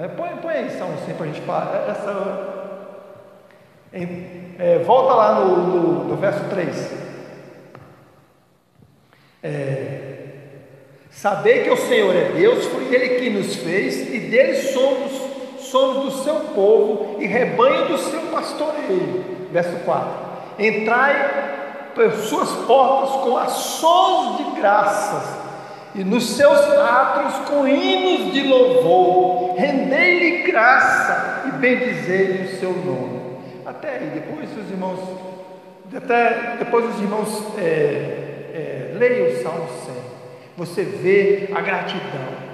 É? 0.00 0.08
Põe, 0.08 0.30
põe 0.40 0.54
aí, 0.54 0.70
Salmo 0.70 0.96
100 1.04 1.14
para 1.14 1.24
a 1.24 1.28
gente 1.28 1.40
parar. 1.42 1.88
Essa, 1.88 2.53
é, 4.58 4.78
volta 4.80 5.14
lá 5.14 5.40
no, 5.40 5.56
no, 5.56 6.04
no 6.04 6.16
verso 6.16 6.44
3. 6.50 6.92
É, 9.42 10.04
Saber 11.10 11.62
que 11.62 11.70
o 11.70 11.76
Senhor 11.76 12.14
é 12.14 12.32
Deus, 12.32 12.66
foi 12.66 12.92
Ele 12.92 13.20
que 13.20 13.30
nos 13.30 13.54
fez 13.54 14.12
e 14.12 14.18
dele 14.18 14.56
somos 14.56 15.12
somos 15.58 16.04
do 16.04 16.22
seu 16.22 16.34
povo 16.54 17.16
e 17.20 17.26
rebanho 17.26 17.88
do 17.88 17.98
seu 17.98 18.20
pastoreio. 18.32 19.24
Verso 19.50 19.76
4: 19.84 20.08
Entrai 20.58 21.92
por 21.94 22.12
suas 22.12 22.50
portas 22.66 23.22
com 23.22 23.36
ações 23.36 24.36
de 24.38 24.60
graças 24.60 25.36
e 25.94 26.04
nos 26.04 26.36
seus 26.36 26.58
atos 26.58 27.48
com 27.48 27.66
hinos 27.66 28.32
de 28.32 28.42
louvor, 28.42 29.54
rendei-lhe 29.56 30.42
graça 30.42 31.44
e 31.46 31.52
bendizei-lhe 31.52 32.44
o 32.44 32.58
seu 32.58 32.72
nome. 32.72 33.23
Até 33.66 33.98
aí, 33.98 34.10
depois 34.10 34.50
os 34.56 34.70
irmãos, 34.70 35.00
até 35.94 36.56
depois 36.56 36.94
os 36.94 37.00
irmãos 37.00 37.58
é, 37.58 37.62
é, 37.62 38.94
leiam 38.98 39.28
o 39.28 39.42
Salmo 39.42 39.68
100, 39.84 39.94
você 40.56 40.82
vê 40.82 41.48
a 41.54 41.60
gratidão. 41.60 42.44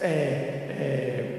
É, 0.00 0.06
é, 0.08 1.32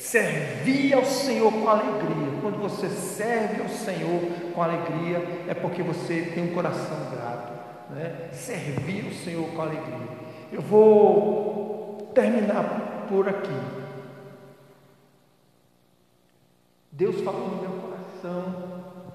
Servir 0.00 0.94
ao 0.94 1.04
Senhor 1.04 1.52
com 1.52 1.68
alegria. 1.68 2.40
Quando 2.40 2.58
você 2.58 2.88
serve 2.88 3.60
ao 3.60 3.68
Senhor 3.68 4.22
com 4.54 4.62
alegria, 4.62 5.22
é 5.46 5.52
porque 5.52 5.82
você 5.82 6.22
tem 6.34 6.42
um 6.42 6.54
coração 6.54 6.96
grato. 7.10 7.52
Né? 7.90 8.30
Servir 8.32 9.04
ao 9.04 9.12
Senhor 9.12 9.46
com 9.50 9.60
alegria. 9.60 10.08
Eu 10.50 10.62
vou 10.62 12.10
terminar 12.14 13.06
por 13.10 13.28
aqui. 13.28 13.52
Deus 16.90 17.20
falou 17.20 17.48
no 17.48 17.60
meu 17.60 17.79
coração, 18.20 18.44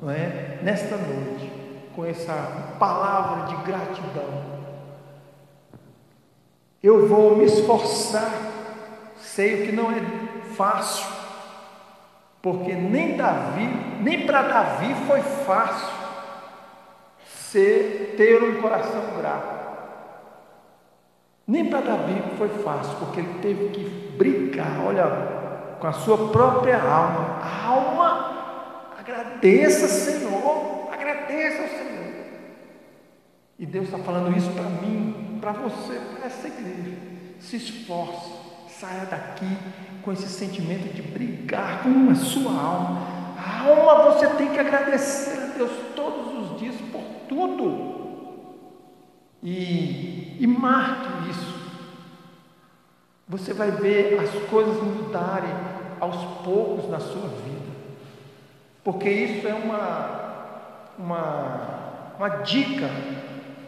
não 0.02 0.10
é? 0.10 0.60
Nesta 0.62 0.98
noite, 0.98 1.52
com 1.96 2.06
essa 2.06 2.34
palavra 2.80 3.46
de 3.48 3.56
gratidão. 3.64 4.56
Eu 6.82 7.08
vou 7.08 7.36
me 7.38 7.46
esforçar. 7.46 8.32
Sei 9.18 9.66
que 9.66 9.72
não 9.72 9.92
é 9.92 10.02
fácil, 10.56 11.08
porque 12.42 12.74
nem 12.74 13.18
Davi, 13.18 13.68
nem 14.02 14.26
para 14.26 14.44
Davi 14.44 14.94
foi 15.08 15.22
fácil 15.22 15.90
ser, 17.26 18.14
ter 18.18 18.44
um 18.44 18.62
coração 18.62 19.02
grato. 19.18 19.56
Nem 21.48 21.70
para 21.70 21.82
Davi 21.82 22.24
foi 22.38 22.50
fácil, 22.50 22.96
porque 22.98 23.20
ele 23.20 23.40
teve 23.42 23.70
que 23.70 23.84
brigar, 24.18 24.86
olha, 24.86 25.06
com 25.80 25.88
a 25.88 25.94
sua 25.94 26.30
própria 26.30 26.82
alma. 26.82 27.40
A 27.42 27.68
alma, 27.68 28.35
agradeça, 29.06 29.88
Senhor, 29.88 30.90
agradeça 30.92 31.62
ao 31.62 31.70
Senhor. 31.70 32.16
E 33.60 33.66
Deus 33.66 33.86
está 33.86 34.00
falando 34.00 34.36
isso 34.36 34.50
para 34.52 34.64
mim, 34.64 35.38
para 35.40 35.52
você, 35.54 36.00
para 36.16 36.26
essa 36.26 36.48
igreja. 36.48 36.98
Se 37.40 37.56
esforce, 37.58 38.34
saia 38.68 39.06
daqui 39.06 39.58
com 40.02 40.12
esse 40.12 40.28
sentimento 40.28 40.94
de 40.94 41.02
brigar 41.02 41.84
com 41.84 42.10
a 42.10 42.16
sua 42.16 42.52
alma. 42.52 43.36
A 43.38 43.68
alma 43.68 44.12
você 44.12 44.28
tem 44.36 44.50
que 44.50 44.60
agradecer 44.60 45.38
a 45.38 45.58
Deus 45.58 45.72
todos 45.96 46.52
os 46.52 46.60
dias 46.60 46.76
por 46.92 47.04
tudo. 47.30 47.94
E, 49.44 50.38
e 50.40 50.48
marque 50.48 51.30
isso. 51.30 51.56
Você 53.28 53.54
vai 53.54 53.72
ver 53.72 54.20
as 54.20 54.32
coisas 54.50 54.82
mudarem 54.82 55.54
aos 56.00 56.44
poucos 56.44 56.90
na 56.90 57.00
sua 57.00 57.28
vida. 57.28 57.55
Porque 58.86 59.10
isso 59.10 59.48
é 59.48 59.54
uma, 59.54 60.22
uma, 60.98 62.16
uma 62.18 62.30
dica 62.30 62.88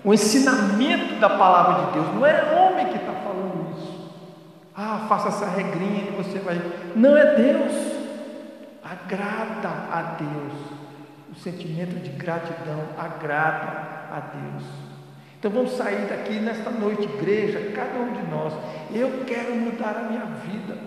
o 0.07 0.13
ensinamento 0.13 1.15
da 1.19 1.29
palavra 1.29 1.87
de 1.87 1.91
Deus. 1.93 2.15
Não 2.15 2.25
é 2.25 2.53
homem 2.53 2.87
que 2.87 2.95
está 2.95 3.11
falando 3.11 3.75
isso. 3.77 4.09
Ah, 4.73 5.05
faça 5.09 5.27
essa 5.27 5.47
regrinha 5.47 6.05
que 6.05 6.11
você 6.11 6.39
vai. 6.39 6.61
Não 6.95 7.17
é 7.17 7.35
Deus. 7.35 7.73
Agrada 8.81 9.67
a 9.67 10.15
Deus. 10.17 10.53
O 11.29 11.35
sentimento 11.35 11.99
de 12.01 12.11
gratidão 12.11 12.83
agrada 12.97 13.85
a 14.11 14.21
Deus. 14.33 14.63
Então 15.37 15.51
vamos 15.51 15.75
sair 15.75 16.07
daqui 16.07 16.39
nesta 16.39 16.69
noite, 16.69 17.03
igreja, 17.03 17.71
cada 17.75 17.99
um 17.99 18.13
de 18.13 18.31
nós. 18.31 18.53
Eu 18.93 19.25
quero 19.25 19.55
mudar 19.55 20.05
a 20.05 20.09
minha 20.09 20.25
vida. 20.25 20.77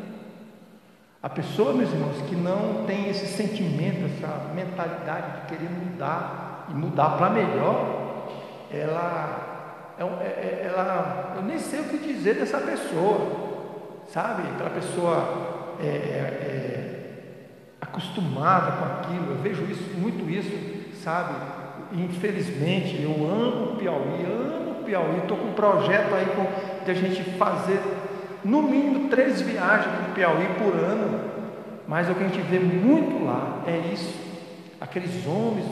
A 1.23 1.29
pessoa, 1.29 1.75
meus 1.75 1.93
irmãos, 1.93 2.17
que 2.31 2.35
não 2.35 2.87
tem 2.87 3.11
esse 3.11 3.27
sentimento, 3.27 4.07
essa 4.07 4.55
mentalidade 4.55 5.43
de 5.43 5.47
querer 5.49 5.69
mudar 5.69 6.67
e 6.71 6.73
mudar 6.73 7.19
para 7.19 7.29
melhor, 7.29 8.27
ela, 8.71 9.95
é 9.99 10.03
é, 10.03 10.07
é, 10.07 10.73
ela, 10.73 11.35
eu 11.37 11.43
nem 11.43 11.59
sei 11.59 11.81
o 11.81 11.85
que 11.85 11.99
dizer 11.99 12.37
dessa 12.37 12.57
pessoa, 12.57 14.07
sabe? 14.09 14.45
Aquela 14.49 14.71
pessoa 14.71 15.77
é, 15.79 15.87
é, 15.87 17.01
acostumada 17.83 18.73
com 18.73 18.85
aquilo, 18.87 19.33
eu 19.33 19.43
vejo 19.43 19.65
isso, 19.65 19.93
muito 19.99 20.27
isso, 20.31 21.03
sabe? 21.03 21.35
Infelizmente, 21.93 23.03
eu 23.03 23.11
amo 23.11 23.75
o 23.75 23.77
Piauí, 23.77 24.25
amo 24.25 24.71
o 24.71 24.85
Piauí, 24.85 25.19
estou 25.19 25.37
com 25.37 25.49
um 25.49 25.53
projeto 25.53 26.15
aí 26.15 26.25
com, 26.35 26.47
de 26.83 26.91
a 26.91 26.95
gente 26.95 27.23
fazer 27.33 28.00
no 28.45 28.63
mínimo 28.63 29.09
três 29.09 29.41
viagens 29.41 29.95
para 29.95 30.11
o 30.11 30.15
Piauí 30.15 30.47
por 30.59 30.75
ano, 30.75 31.21
mas 31.87 32.09
o 32.09 32.15
que 32.15 32.25
a 32.25 32.29
gente 32.29 32.41
vê 32.43 32.59
muito 32.59 33.25
lá 33.25 33.63
é 33.67 33.77
isso, 33.93 34.19
aqueles 34.81 35.27
homens 35.27 35.67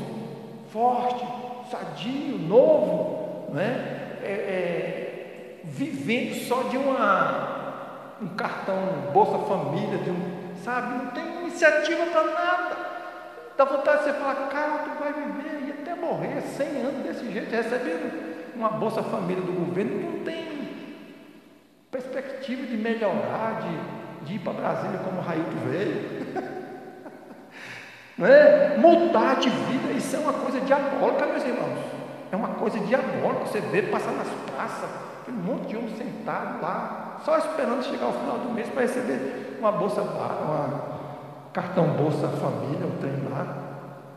fortes, 0.73 1.27
sadio, 1.71 2.39
novo, 2.39 3.53
né? 3.53 4.19
É, 4.23 4.31
é, 4.31 5.61
vivendo 5.65 6.35
só 6.47 6.65
de 6.65 6.77
uma, 6.77 8.17
um 8.21 8.29
cartão 8.29 8.77
Bolsa 9.13 9.39
Família, 9.47 9.99
de 9.99 10.11
um, 10.11 10.55
sabe? 10.65 11.05
Não 11.05 11.07
tem 11.11 11.43
iniciativa 11.43 12.07
para 12.07 12.25
nada. 12.25 12.77
Dá 13.57 13.65
vontade 13.65 13.99
de 13.99 14.05
você 14.05 14.13
falar, 14.15 14.49
cara, 14.49 14.79
tu 14.79 14.91
vai 14.99 15.13
viver 15.13 15.67
e 15.67 15.71
até 15.71 15.95
morrer 15.95 16.41
100 16.41 16.67
anos 16.81 17.03
desse 17.05 17.33
jeito, 17.33 17.51
recebendo 17.51 18.55
uma 18.55 18.69
Bolsa 18.71 19.03
Família 19.03 19.43
do 19.43 19.53
governo, 19.53 20.13
não 20.13 20.25
tem 20.25 20.48
perspectiva 21.91 22.67
de 22.67 22.77
melhorar, 22.77 23.61
de, 23.63 24.27
de 24.27 24.35
ir 24.35 24.39
para 24.41 24.53
Brasília 24.53 24.99
como 24.99 25.19
o 25.19 25.23
Railton 25.23 25.59
veio. 25.71 26.49
Né? 28.19 28.77
Mudar 28.79 29.37
de 29.37 29.49
vida, 29.49 29.93
isso 29.93 30.17
é 30.17 30.19
uma 30.19 30.33
coisa 30.33 30.61
diabólica, 30.61 31.25
meus 31.25 31.45
irmãos. 31.45 31.79
É 32.33 32.35
uma 32.37 32.49
coisa 32.49 32.77
diabólica. 32.81 33.47
Você 33.47 33.61
vê 33.61 33.83
passar 33.83 34.11
nas 34.11 34.27
praças, 34.53 34.91
aquele 35.23 35.37
monte 35.37 35.69
de 35.69 35.77
homem 35.77 35.95
sentado 35.97 36.61
lá, 36.61 37.21
só 37.25 37.39
esperando 37.39 37.85
chegar 37.85 38.07
ao 38.07 38.13
final 38.13 38.39
do 38.39 38.51
mês 38.51 38.69
para 38.71 38.83
receber 38.83 39.57
uma 39.61 39.71
bolsa, 39.71 40.03
uma 40.03 40.99
cartão 41.53 41.91
Bolsa 41.91 42.27
Família, 42.27 42.89
o 42.89 42.99
trem 42.99 43.23
lá. 43.31 43.57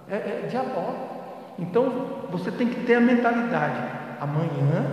É, 0.10 0.16
é 0.16 0.48
diabólico. 0.50 1.12
Então 1.60 2.26
você 2.32 2.52
tem 2.52 2.70
que 2.70 2.84
ter 2.84 2.96
a 2.96 3.00
mentalidade: 3.00 3.84
amanhã 4.20 4.84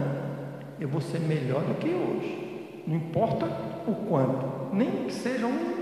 eu 0.79 0.87
vou 0.87 1.01
ser 1.01 1.19
melhor 1.19 1.63
do 1.63 1.75
que 1.77 1.89
hoje. 1.89 2.48
Não 2.89 2.97
importa 2.97 3.47
o 3.87 3.95
quanto, 4.09 4.73
nem 4.73 5.05
que 5.05 5.13
seja 5.13 5.45
um 5.45 5.77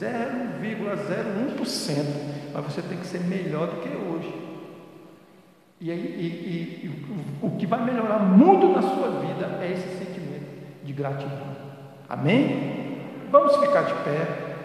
0,01%, 0.00 2.04
mas 2.54 2.64
você 2.64 2.80
tem 2.80 2.96
que 2.96 3.06
ser 3.06 3.20
melhor 3.20 3.66
do 3.66 3.82
que 3.82 3.90
hoje. 3.90 4.32
E, 5.78 5.90
e, 5.90 5.92
e, 5.92 6.86
e 6.86 6.88
o, 7.42 7.48
o 7.48 7.56
que 7.58 7.66
vai 7.66 7.84
melhorar 7.84 8.20
muito 8.20 8.66
na 8.68 8.80
sua 8.80 9.20
vida 9.20 9.58
é 9.60 9.72
esse 9.72 9.98
sentimento 9.98 10.46
de 10.82 10.94
gratidão. 10.94 11.54
Amém? 12.08 13.02
Vamos 13.30 13.54
ficar 13.58 13.82
de 13.82 13.92
pé. 14.02 14.56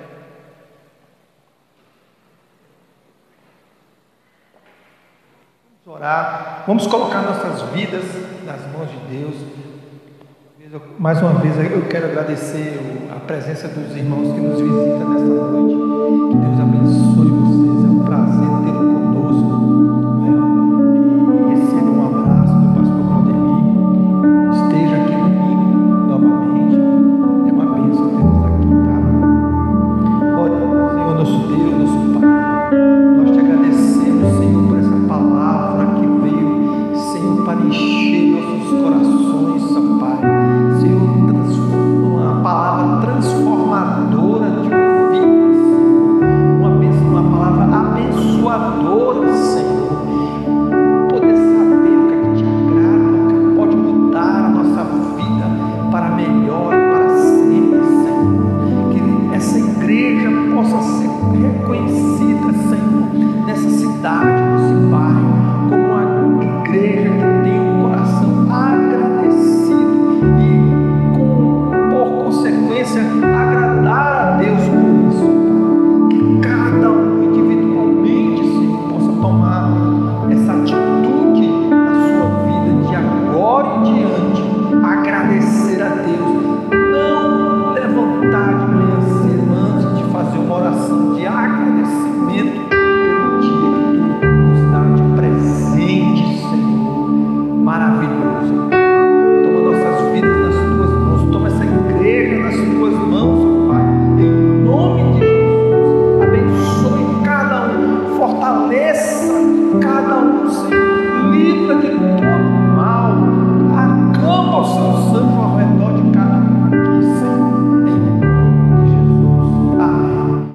Vamos 5.83 5.99
orar. 5.99 6.63
Vamos 6.65 6.87
colocar 6.87 7.23
nossas 7.23 7.63
vidas 7.73 8.05
nas 8.45 8.65
mãos 8.71 8.89
de 8.89 8.95
Deus. 9.17 9.66
Mais 10.99 11.21
uma 11.21 11.33
vez 11.35 11.55
eu 11.71 11.83
quero 11.83 12.07
agradecer 12.07 12.79
a 13.15 13.19
presença 13.19 13.69
dos 13.69 13.95
irmãos 13.95 14.33
que 14.33 14.41
nos 14.41 14.59
visitam 14.59 15.09
nesta 15.09 15.27
noite. 15.27 15.75
Que 16.31 16.37
Deus 16.37 16.59
abençoe 16.59 17.36